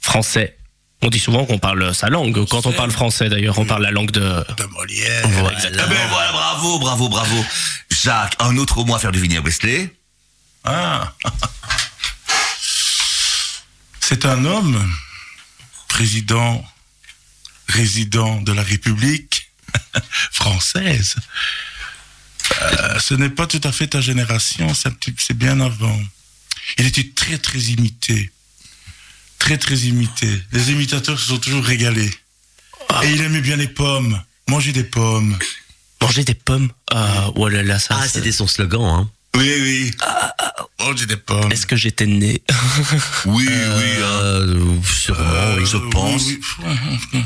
[0.00, 0.56] français.
[1.02, 2.44] On dit souvent qu'on parle sa langue.
[2.48, 4.20] Quand on parle français, d'ailleurs, on parle la langue de.
[4.20, 5.28] De Molière.
[5.28, 5.58] Voilà.
[5.62, 7.44] Ah ben voilà, bravo, bravo, bravo.
[7.90, 9.92] Jacques, un autre mot à faire deviner à Wesley.
[10.64, 11.12] Ah.
[14.00, 14.82] C'est un homme,
[15.88, 16.64] président,
[17.68, 19.50] résident de la République
[20.32, 21.14] française.
[22.60, 25.98] Euh, ce n'est pas tout à fait ta génération, c'est bien avant.
[26.78, 28.30] Il était très très imité.
[29.38, 30.40] Très très imité.
[30.52, 32.10] Les imitateurs se sont toujours régalés.
[33.02, 34.20] Et il aimait bien les pommes.
[34.48, 35.36] Manger des pommes.
[36.00, 36.70] Manger des pommes?
[36.90, 37.96] Ah, oh là là, ça.
[37.98, 38.82] Ah, ça- c'était son slogan.
[38.84, 39.10] Hein.
[39.34, 39.90] Oui, oui.
[40.78, 41.50] Manger des pommes.
[41.50, 42.42] Est-ce que j'étais né?
[43.24, 43.52] Oui, oui.
[43.54, 44.02] hein.
[44.02, 46.22] Euh, sûrement, je pense.
[46.26, 46.40] Oui,
[47.14, 47.20] oui.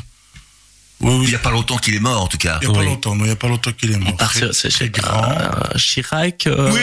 [1.01, 1.25] Oui, oui.
[1.25, 2.59] Il n'y a pas longtemps qu'il est mort, en tout cas.
[2.63, 2.87] Il n'y a pas Oui.
[2.87, 4.17] longtemps, non, il n'y a pas longtemps qu'il est mort.
[4.17, 5.31] Parce que Très- c'est grand.
[5.31, 6.47] euh, Chirac.
[6.47, 6.81] euh, Oui,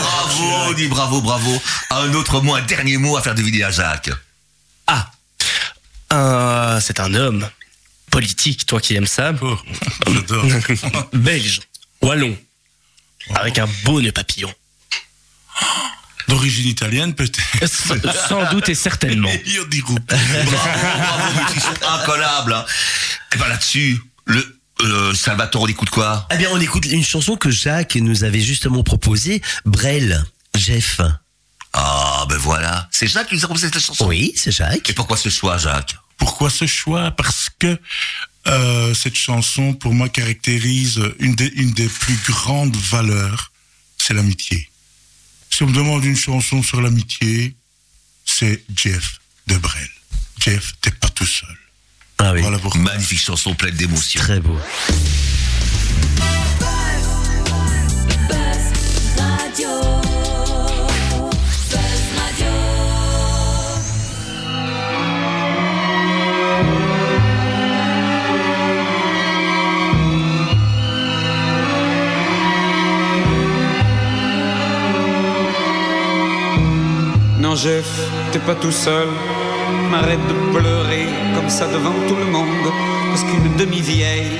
[0.00, 1.62] bravo, dit bravo, bravo.
[1.90, 4.10] Un autre mot, un dernier mot à faire deviner à Jacques.
[4.86, 5.10] Ah,
[6.12, 7.48] Euh, c'est un homme
[8.10, 9.32] politique, toi qui aimes ça.
[9.42, 9.56] Oh,
[10.12, 10.44] j'adore.
[11.12, 11.60] Belge,
[12.02, 12.36] wallon,
[13.36, 14.52] avec un beau nœud papillon.
[16.30, 17.68] D'origine italienne, peut-être.
[17.68, 17.96] Sans,
[18.28, 19.28] sans doute et certainement.
[19.44, 20.00] Meilleur dit groupe.
[20.06, 22.54] Bravo, bravo, mais ils sont incollables.
[22.54, 22.64] Hein.
[23.34, 26.26] Et ben là-dessus, le euh, Salvatore, on écoute quoi?
[26.32, 29.42] Eh bien, on écoute une chanson que Jacques nous avait justement proposée.
[29.64, 30.24] Brel,
[30.56, 31.00] Jeff.
[31.72, 32.88] Ah, ben voilà.
[32.90, 34.06] C'est Jacques qui nous a proposé cette chanson?
[34.06, 34.92] Oui, c'est Et Jacques.
[34.94, 35.96] pourquoi ce choix, Jacques?
[36.16, 37.10] Pourquoi ce choix?
[37.12, 37.78] Parce que
[38.46, 43.52] euh, cette chanson, pour moi, caractérise une des, une des plus grandes valeurs,
[43.98, 44.69] c'est l'amitié.
[45.60, 47.54] Si on me demande une chanson sur l'amitié,
[48.24, 49.90] c'est Jeff de Brel.
[50.38, 51.54] Jeff, t'es pas tout seul.
[52.16, 52.80] Ah oui, Voilà pourquoi.
[52.80, 54.22] Magnifique chanson pleine d'émotions.
[54.22, 54.58] très beau.
[77.50, 77.90] Non, Jeff,
[78.30, 79.08] t'es pas tout seul.
[79.90, 82.70] M'arrête de pleurer comme ça devant tout le monde.
[83.08, 84.38] Parce qu'une demi-vieille,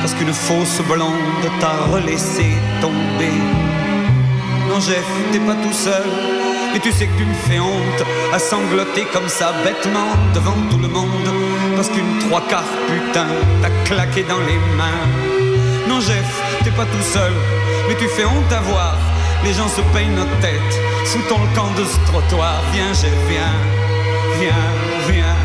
[0.00, 2.46] parce qu'une fausse blonde t'a relaissé
[2.80, 3.34] tomber.
[4.68, 6.06] Non, Jeff, t'es pas tout seul.
[6.76, 10.78] Et tu sais que tu me fais honte à sangloter comme ça bêtement devant tout
[10.78, 11.30] le monde.
[11.74, 13.26] Parce qu'une trois quarts putain
[13.60, 15.08] t'a claqué dans les mains.
[15.88, 16.30] Non, Jeff,
[16.62, 17.32] t'es pas tout seul.
[17.88, 18.96] Mais tu fais honte à voir.
[19.44, 20.72] Les gens se payent notre tête
[21.04, 22.62] sous ton camp de ce trottoir.
[22.72, 23.56] Viens, Jeff, viens.
[24.38, 24.70] Viens,
[25.08, 25.36] viens.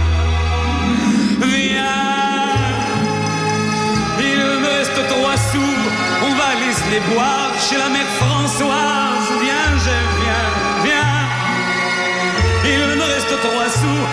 [1.41, 2.07] Viens.
[4.19, 5.75] Il me reste trois sous.
[6.27, 9.27] On va se les boire chez la mère Françoise.
[9.41, 10.49] Viens, Jeff, viens,
[10.83, 11.17] viens.
[12.65, 14.03] Il me reste trois sous.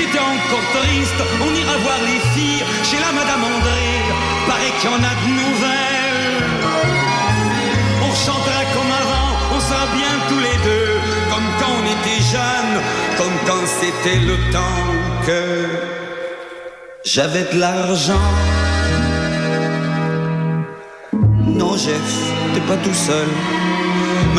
[0.00, 3.86] T'es encore triste, on ira voir les filles chez la Madame André.
[4.48, 6.40] Paraît qu'il y en a de nouvelles.
[8.02, 10.92] On chantera comme avant, on sera bien tous les deux,
[11.30, 12.76] comme quand on était jeunes,
[13.18, 14.82] comme quand c'était le temps
[15.26, 15.42] que
[17.04, 18.26] j'avais de l'argent.
[21.46, 22.10] Non, Jeff,
[22.54, 23.28] t'es pas tout seul.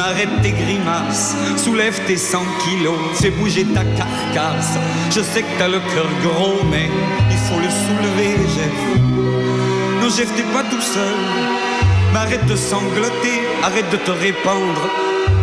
[0.01, 4.79] M'arrête tes grimaces, soulève tes 100 kilos, fais bouger ta carcasse.
[5.11, 6.89] Je sais que t'as le cœur gros, mais
[7.29, 8.99] il faut le soulever, Jeff.
[10.01, 11.17] Non, Jeff, t'es pas tout seul.
[12.13, 14.89] M'arrête de sangloter, arrête de te répandre.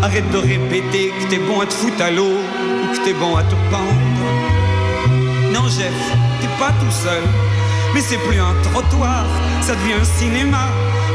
[0.03, 2.39] Arrête de répéter que t'es bon à te foutre à l'eau
[2.83, 4.27] ou que t'es bon à te pendre.
[5.53, 5.95] Non, Jeff,
[6.41, 7.23] t'es pas tout seul.
[7.95, 9.25] Mais c'est plus un trottoir,
[9.63, 10.67] ça devient un cinéma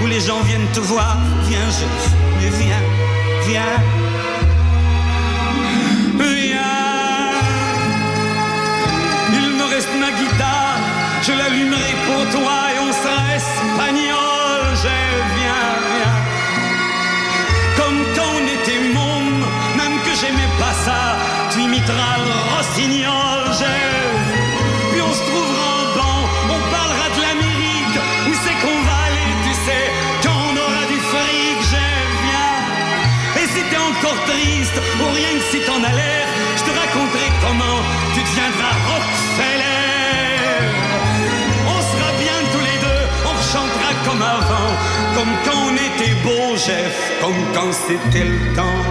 [0.01, 1.17] où les gens viennent te voir.
[1.49, 3.02] Viens, Jeff, mais viens,
[3.47, 3.77] viens.
[6.17, 6.59] Viens.
[9.33, 10.77] Il me reste ma guitare,
[11.25, 14.59] je l'allumerai pour toi et on sera espagnol.
[14.83, 16.19] Jeff, viens, viens.
[17.77, 19.39] Comme quand on était môme,
[19.79, 21.01] même que j'aimais pas ça,
[21.51, 24.23] tu imiteras le rossignol, Jeff.
[24.91, 25.62] Puis on se trouvera
[34.03, 36.27] encore triste, ou rien que si t'en as l'air,
[36.57, 37.79] je te raconterai comment
[38.13, 39.93] tu deviendras Rockefeller.
[41.67, 44.71] On sera bien tous les deux, on chantera comme avant,
[45.15, 48.83] comme quand on était beau, Jeff, comme quand c'était le temps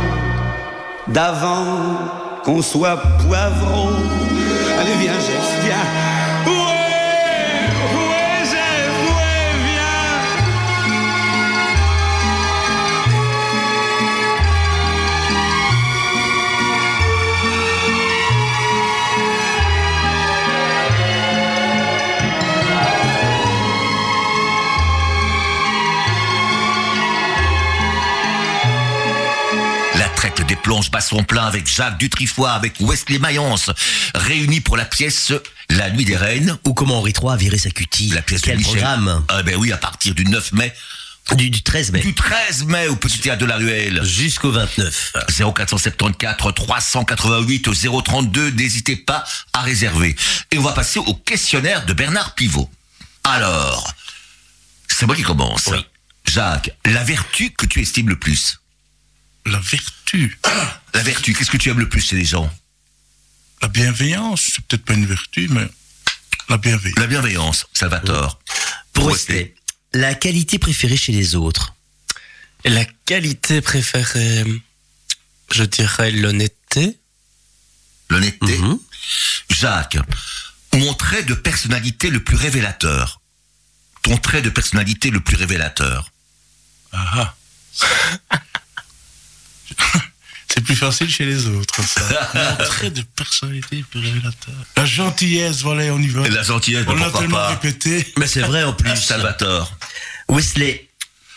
[1.08, 2.96] d'avant qu'on soit
[3.26, 3.92] poivron.
[4.80, 6.21] Allez, viens, Jeff, viens.
[30.90, 33.70] Traite des plonges bat son plein avec Jacques Dutrifoy, avec Wesley Mayence,
[34.14, 35.32] réunis pour la pièce
[35.70, 36.58] La Nuit des Reines.
[36.66, 38.08] Ou comment Henri III a viré sa cutie.
[38.08, 38.74] La pièce Quel de Michel.
[38.74, 40.72] programme Ah ben oui, à partir du 9 mai,
[41.36, 44.02] du, du 13 mai du 13 mai au Petit Théâtre de la Ruelle.
[44.04, 45.12] jusqu'au 29.
[45.38, 47.68] 0474 388
[48.04, 50.16] 032, n'hésitez pas à réserver.
[50.50, 52.68] Et on va passer au questionnaire de Bernard Pivot.
[53.24, 53.94] Alors,
[54.88, 55.68] c'est moi qui commence.
[55.68, 55.78] Oui.
[56.26, 58.58] Jacques, la vertu que tu estimes le plus?
[59.46, 60.38] La vertu,
[60.94, 62.52] La vertu, qu'est-ce que tu aimes le plus chez les gens?
[63.60, 65.68] La bienveillance, c'est peut-être pas une vertu, mais
[66.48, 66.98] la bienveillance.
[66.98, 68.38] La bienveillance, Salvatore.
[68.92, 69.36] Pour Wesley.
[69.36, 69.54] rester,
[69.94, 71.74] la qualité préférée chez les autres.
[72.64, 74.44] La qualité préférée,
[75.52, 76.98] je dirais l'honnêteté.
[78.10, 78.58] L'honnêteté.
[78.58, 78.78] Mhm.
[79.50, 79.98] Jacques,
[80.74, 83.20] mon trait de personnalité le plus révélateur.
[84.02, 86.10] Ton trait de personnalité le plus révélateur.
[86.92, 87.34] Ah
[88.30, 88.38] ah.
[90.54, 92.02] C'est plus facile chez les autres, ça.
[92.34, 94.54] Mon trait de personnalité plus révélateur.
[94.76, 96.28] La gentillesse, voilà, on y va.
[96.28, 98.12] La gentillesse, on l'a tellement pas répété.
[98.18, 98.94] Mais c'est vrai en plus.
[98.96, 99.72] Salvatore.
[100.28, 100.88] Wesley,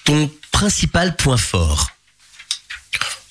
[0.03, 1.91] ton principal point fort.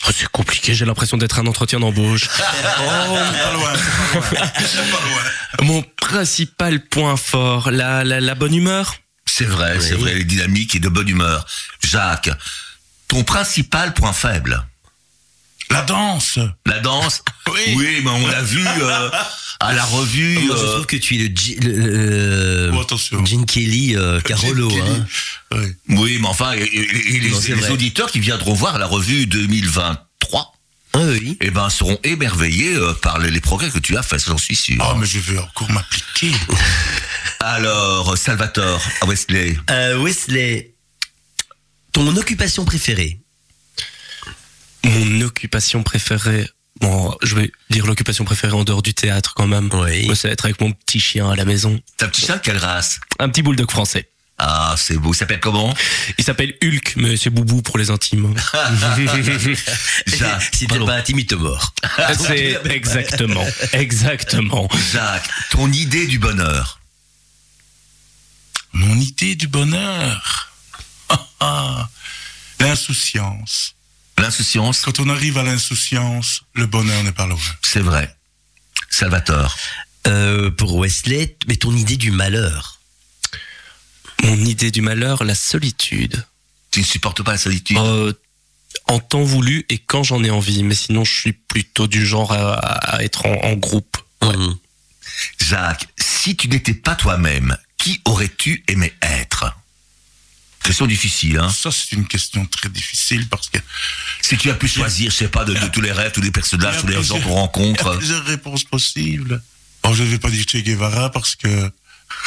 [0.07, 2.29] Oh, c'est compliqué, j'ai l'impression d'être un entretien d'embauche.
[2.39, 2.43] Pas
[2.79, 3.73] loin, c'est pas loin.
[3.73, 5.23] Pas loin.
[5.63, 8.97] Mon principal point fort, la, la, la bonne humeur.
[9.27, 11.47] C'est vrai, c'est vrai, elle est dynamique et de bonne humeur.
[11.83, 12.31] Jacques,
[13.09, 14.65] ton principal point faible.
[15.71, 16.39] La danse.
[16.67, 18.01] La danse Oui.
[18.05, 19.11] mais on l'a vu euh,
[19.61, 20.39] à la revue.
[20.41, 23.25] Moi, je euh, trouve que tu es le, G- le- le- Oh, attention.
[23.25, 24.69] Gene Kelly euh, Carolo.
[24.69, 24.81] Kelly.
[24.81, 25.07] Hein.
[25.53, 25.67] Oui.
[25.91, 30.53] oui, mais enfin, et, et- et les, Non, auditeurs qui viendront voir la revue 2023,
[30.95, 31.37] Ah oui.
[31.41, 34.57] eh ben, seront émerveillés euh, par les, les progrès que tu as faits, j'en suis
[34.57, 34.77] sûr.
[34.81, 36.33] Ah, mais je vais encore m'appliquer.
[37.41, 40.75] Alors, Salvatore, Wesley, Euh, Wesley,
[41.93, 43.21] ton occupation préférée
[44.85, 46.49] Mon occupation préférée.
[46.81, 49.71] Bon, je vais dire l'occupation préférée en dehors du théâtre quand même.
[49.73, 50.07] Oui.
[50.07, 51.81] Moi, c'est être avec mon petit chien à la maison.
[51.97, 53.01] ta petit chien, quelle race?
[53.19, 54.09] Un petit bulldog français.
[54.37, 55.13] Ah, c'est beau.
[55.13, 55.73] Il s'appelle comment?
[56.19, 58.35] Il s'appelle Hulk, mais c'est Boubou pour les intimes.
[60.07, 61.73] Jacques, Si t'es pas intime, il te mord.
[62.19, 64.69] c'est exactement, exactement.
[64.93, 66.81] Jacques, ton idée du bonheur?
[68.73, 70.53] Mon idée du bonheur?
[71.09, 71.89] Ah, ah.
[72.59, 73.74] L'insouciance.
[74.19, 77.39] L'insouciance, Quand on arrive à l'insouciance, le bonheur n'est pas loin.
[77.63, 78.15] c'est vrai.
[78.91, 79.57] Salvatore,
[80.07, 82.79] Euh, pour Wesley, mais ton idée du malheur?
[84.23, 86.25] Mon idée du malheur, la solitude.
[86.71, 87.79] tu ne supportes pas la solitude?
[87.79, 88.13] Euh,
[88.87, 90.63] en temps voulu et quand j'en ai envie.
[90.63, 93.97] Mais sinon, je suis plutôt du genre à, à être en, en groupe.
[94.23, 94.57] Mhm.
[95.39, 99.57] Jacques, si tu n'étais pas toi-même, qui aurais-tu aimé être?
[100.65, 103.59] Question difficile, hein Ça, c'est une question très difficile parce que
[104.23, 106.31] Si tu as pu choisir, je sais pas, de, de tous les rêves, tous les
[106.31, 107.97] personnages, tous les gens qu'on il y a rencontre.
[107.99, 109.43] plusieurs réponses possibles.
[109.83, 111.71] Oh, je ne vais pas dire Che Guevara parce que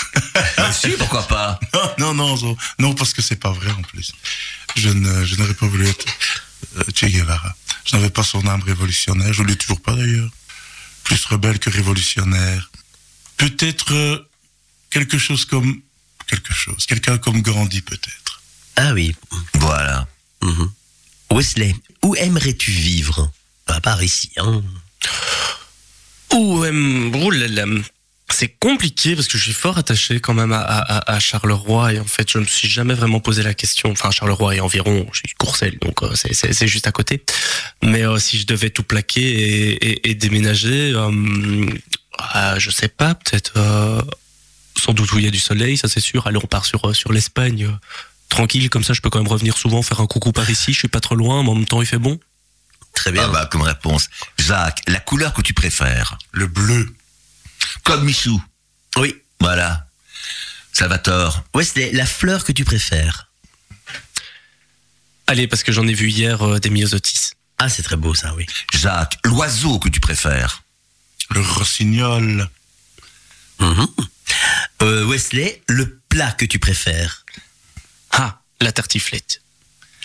[0.71, 1.59] si, pourquoi pas?
[1.97, 4.11] Non, non, non, non, parce que c'est pas vrai en plus.
[4.75, 6.05] Je n'aurais pas voulu être
[6.77, 7.55] euh, Che Guevara.
[7.85, 9.33] Je n'avais pas son âme révolutionnaire.
[9.33, 10.29] Je ne l'ai toujours pas d'ailleurs.
[11.03, 12.69] Plus rebelle que révolutionnaire.
[13.37, 14.29] Peut-être euh,
[14.91, 15.81] quelque chose comme
[16.27, 18.26] quelque chose, quelqu'un comme Gandhi peut-être.
[18.77, 19.13] Ah oui.
[19.55, 20.07] Voilà.
[20.41, 20.71] Mhm.
[21.31, 23.29] Wesley, où aimerais-tu vivre?
[23.67, 24.63] À part ici, hein.
[27.29, 27.65] Là.
[28.29, 32.29] C'est compliqué parce que je suis fort attaché quand même à, Charleroi et en fait
[32.29, 33.91] je me suis jamais vraiment posé la question.
[33.91, 37.23] Enfin Charleroi et environ, je suis Courcelles donc euh, c'est- juste à côté.
[37.83, 41.65] Mais euh, si je devais tout plaquer et, déménager, euh,
[42.19, 44.01] ah, je sais pas, peut-être euh,
[44.77, 46.27] sans doute où il y a du soleil, ça c'est sûr.
[46.27, 47.67] Allez on part sur l'Espagne,
[48.29, 50.73] tranquille comme ça je peux quand même revenir souvent faire un coucou par ici.
[50.73, 52.19] Je suis pas trop loin, mais en même temps il fait bon.
[52.93, 53.23] Très bien.
[53.25, 54.09] Ah bah, comme réponse.
[54.39, 56.95] Jacques, la couleur que tu préfères Le bleu.
[57.83, 58.41] Comme Michou?
[58.97, 59.15] Oui.
[59.39, 59.87] Voilà.
[60.73, 61.43] Salvatore.
[61.53, 63.27] Wesley, la fleur que tu préfères
[65.27, 67.31] Allez parce que j'en ai vu hier euh, des myosotis.
[67.57, 68.45] Ah, c'est très beau ça, oui.
[68.73, 70.63] Jacques, l'oiseau que tu préfères
[71.29, 72.49] Le rossignol.
[73.59, 73.87] Mhm.
[74.83, 77.25] Euh, Wesley, le plat que tu préfères
[78.61, 79.41] la tartiflette.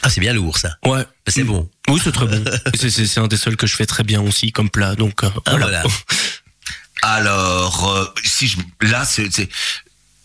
[0.03, 0.76] Ah, c'est bien lourd ça.
[0.84, 1.05] Ouais.
[1.28, 1.70] C'est bon.
[1.88, 2.44] Oui, c'est très bon.
[2.74, 4.94] C'est- un des seuls que je fais très bien aussi comme plat.
[4.96, 5.66] Donc euh, Ah, voilà.
[5.66, 5.84] voilà.
[7.03, 9.28] Alors, euh, si je, là, c'est,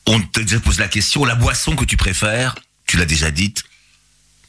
[0.06, 2.56] on te déjà pose la question, la boisson que tu préfères,
[2.86, 3.64] tu l'as déjà dite.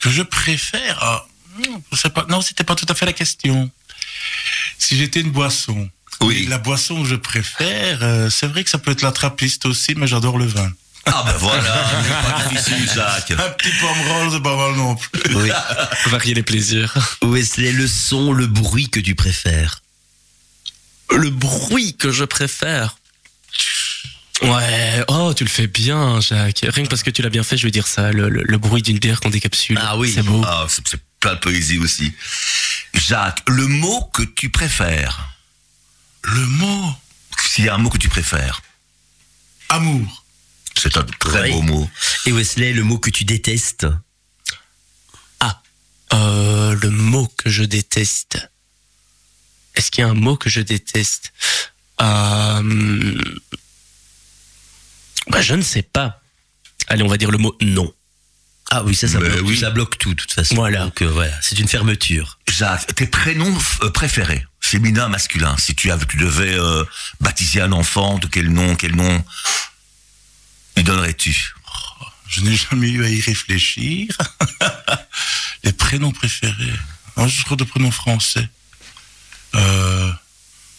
[0.01, 0.99] Que je préfère.
[1.01, 1.27] ah,
[1.57, 2.27] hmm, pas.
[2.29, 3.71] Non, c'était pas tout à fait la question.
[4.79, 5.91] Si j'étais une boisson.
[6.21, 6.47] Oui.
[6.47, 9.95] La boisson que je préfère, euh, c'est vrai que ça peut être la trappiste aussi,
[9.97, 10.71] mais j'adore le vin.
[11.11, 13.31] Ah ben voilà, c'est pas difficile, Jacques.
[13.33, 15.37] Un petit pomme roll, c'est pas mal non plus.
[15.37, 15.51] Oui.
[16.07, 16.95] Varier les plaisirs.
[17.23, 19.81] Wesley, le son, le bruit que tu préfères?
[21.11, 22.97] Le bruit que je préfère.
[24.43, 26.61] Ouais, oh, tu le fais bien, Jacques.
[26.63, 28.13] Rien que parce que tu l'as bien fait, je vais dire ça.
[28.13, 29.79] Le, le- le bruit d'une bière qu'on décapsule.
[29.83, 30.13] Ah oui.
[30.15, 30.43] C'est beau.
[30.47, 32.13] Ah, c'est, c'est plein de poésie aussi.
[32.95, 35.31] Jacques, le mot que tu préfères?
[36.23, 36.95] Le mot
[37.49, 38.61] S'il y a un mot que tu préfères,
[39.71, 40.18] amour.
[40.79, 41.53] C'est un très Oui.
[41.53, 41.91] beau mot.
[42.27, 43.87] Et Wesley, le mot que tu détestes
[46.15, 48.51] Euh, le mot que je déteste.
[49.75, 51.35] Est-ce qu'il y a un mot que je déteste?
[52.01, 53.23] Euh...
[55.29, 56.23] bah, Je ne sais pas.
[56.87, 57.93] Allez, on va dire le mot non.
[58.71, 59.59] Ah oui, ça, bloque, oui.
[59.59, 60.55] ça bloque tout, de toute façon.
[60.55, 60.85] Voilà.
[60.85, 62.39] Donc euh, voilà, c'est une fermeture.
[62.49, 63.55] Jacques, tes prénoms
[63.93, 65.57] préférés, féminin, masculin.
[65.59, 66.85] Si tu avais, tu devais euh,
[67.21, 69.23] baptiser un enfant, de quel nom, quel nom?
[70.79, 71.55] Lui donnerais-tu?
[72.29, 74.17] Je n'ai jamais eu à y réfléchir.
[75.65, 76.73] Les prénoms préférés.
[77.17, 78.49] Un genre de prénom français.
[79.55, 80.13] Euh,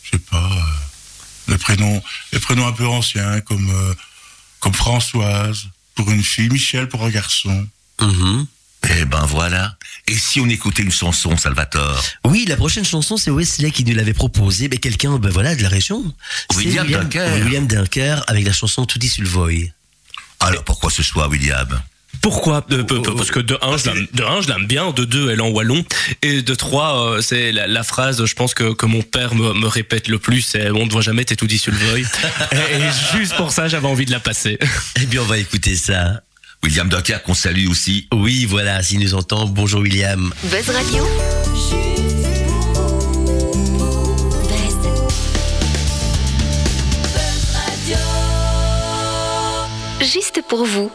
[0.03, 0.49] je sais pas.
[0.51, 3.93] euh, les prénoms, les prénoms un peu anciens comme euh,
[4.59, 5.63] comme Françoise
[5.95, 7.67] pour une fille, Michel pour un garçon.
[7.99, 8.45] Mhm.
[8.91, 9.75] Eh ben voilà.
[10.07, 12.01] Et si on écoutait une chanson, Salvatore?
[12.25, 14.69] Oui, la prochaine chanson, c'est Wesley qui nous l'avait proposée.
[14.69, 16.13] Mais quelqu'un, ben voilà, de la région.
[16.51, 17.33] C'est William Dunker.
[17.43, 19.51] William Dunker avec la chanson Tutti sul voi.
[20.39, 21.67] Alors pourquoi ce choix, William?
[22.21, 22.65] Pourquoi?
[22.67, 24.91] De, de- Parce que de un, je l'aime, de un, je l'aime bien.
[24.91, 25.85] De deux, elle est en wallon.
[26.21, 29.53] Et de trois, euh, c'est la, la phrase, je pense que, que mon père me,
[29.53, 32.01] me répète le plus, c'est on ne voit jamais, t'es tout dit sur le voile.
[32.51, 34.57] et, et juste pour ça, j'avais envie de la passer.
[35.01, 36.21] Eh bien, on va écouter ça.
[36.63, 38.07] William Dunkerque, qu'on salue aussi.
[38.13, 39.45] Oui, voilà, s'il nous entend.
[39.45, 40.33] Bonjour William.
[40.43, 41.88] Buzz Radio.
[50.01, 50.89] Juste pour vous.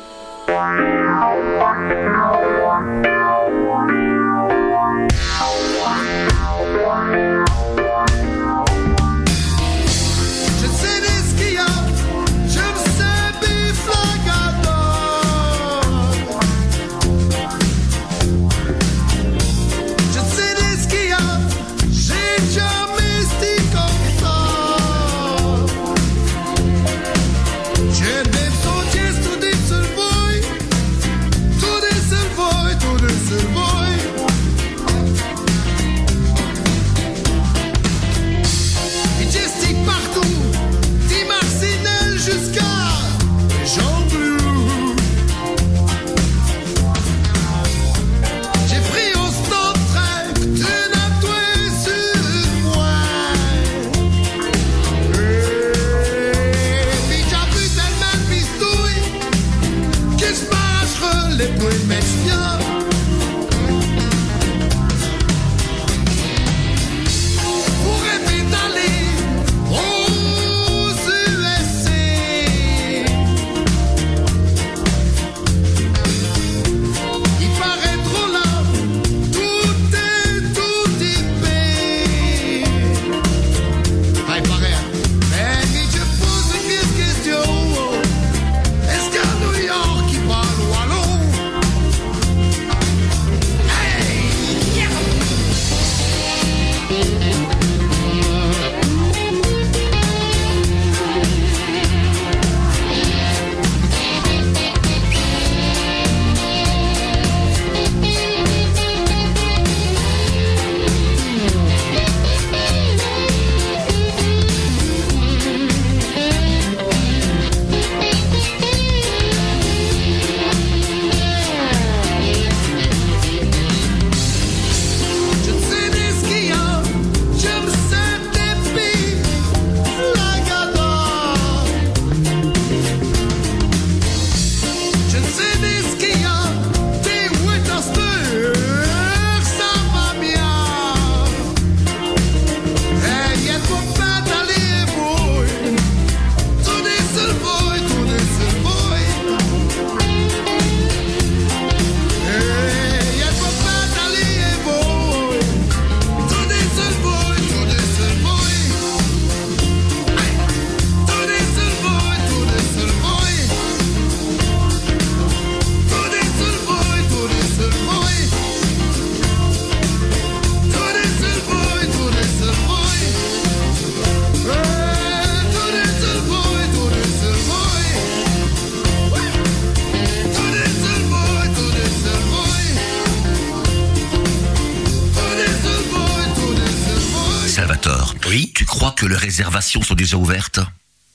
[187.54, 188.16] Salvatore.
[188.26, 188.52] Oui.
[188.52, 190.58] Tu crois que les réservations sont déjà ouvertes?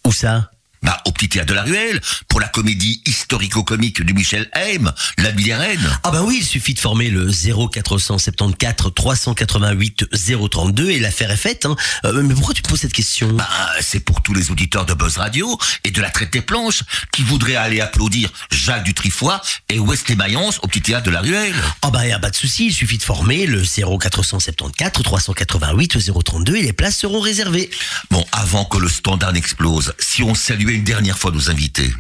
[0.08, 0.50] Où ça?
[0.82, 2.00] Bah, au petit théâtre de la Ruelle,
[2.30, 6.00] pour la comédie historico-comique de Michel Haim, La Reines.
[6.04, 10.06] Ah bah oui, il suffit de former le 0474 388
[10.50, 11.66] 032 et l'affaire est faite.
[11.66, 11.76] Hein.
[12.06, 13.34] Euh, mais pourquoi tu poses cette question?
[13.34, 13.50] Bah,
[13.82, 17.24] c'est pour tous les auditeurs de Buzz Radio et de la traite des planches qui
[17.24, 19.36] voudraient aller applaudir Jacques Dutrifoy
[19.68, 21.56] et Wesley Mayence au petit théâtre de la Ruelle.
[21.82, 26.56] Ah bah y a pas de souci, il suffit de former le 0474 388 032
[26.56, 27.70] et les places seront réservées.
[28.12, 30.36] Bon, avant que le standard n'explose, si on
[30.74, 31.92] une dernière fois nos invités.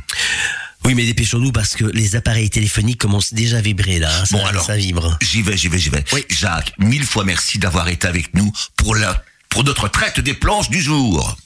[0.85, 4.09] Oui, mais dépêchons-nous parce que les appareils téléphoniques commencent déjà à vibrer là.
[4.21, 4.65] hein, Ça, Bon, alors.
[4.65, 5.17] ça vibre.
[5.21, 6.03] J'y vais, j'y vais, j'y vais.
[6.13, 6.23] Oui.
[6.29, 10.69] Jacques, mille fois merci d'avoir été avec nous pour la, pour notre traite des planches
[10.69, 11.37] du jour.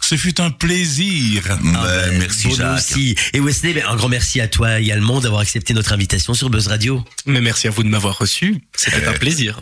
[0.00, 1.44] Ce fut un plaisir.
[1.46, 2.78] Ouais, ben, merci pour nous Jacques.
[2.78, 3.14] aussi.
[3.32, 6.66] Et Wesley, ben, un grand merci à toi également d'avoir accepté notre invitation sur Buzz
[6.66, 7.04] Radio.
[7.24, 8.58] Mais merci à vous de m'avoir reçu.
[8.76, 9.60] C'était un plaisir.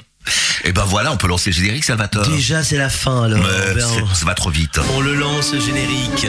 [0.65, 2.29] Et ben voilà, on peut lancer le générique, Salvatore.
[2.29, 3.39] Déjà, c'est la fin, alors.
[3.39, 4.79] Mais Ben, ça va trop vite.
[4.95, 6.27] on le lance, le générique.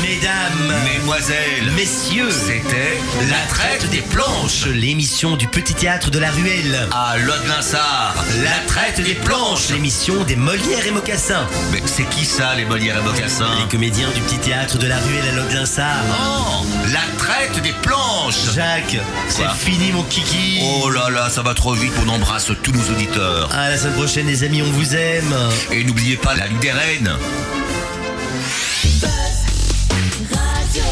[0.00, 2.96] Mesdames, Mesdemoiselles, messieurs, c'était
[3.28, 6.88] la traite des planches l'émission du petit théâtre de la ruelle.
[6.92, 8.14] à Lodlinsard.
[8.44, 9.70] La traite des planches.
[9.70, 11.46] L'émission des Molières et Mocassins.
[11.72, 14.98] Mais c'est qui ça, les Molières et Mocassins Les comédiens du petit théâtre de la
[14.98, 16.04] ruelle à Loglinsard.
[16.08, 18.54] Oh, la traite des planches.
[18.54, 18.96] Jacques,
[19.28, 20.60] c'est fini mon kiki.
[20.80, 21.92] Oh là là, ça va trop vite.
[22.06, 23.31] On embrasse tous nos auditeurs.
[23.50, 25.34] À la semaine prochaine, les amis, on vous aime.
[25.70, 27.10] Et n'oubliez pas la Ligue des Reines.
[30.30, 30.82] Radio.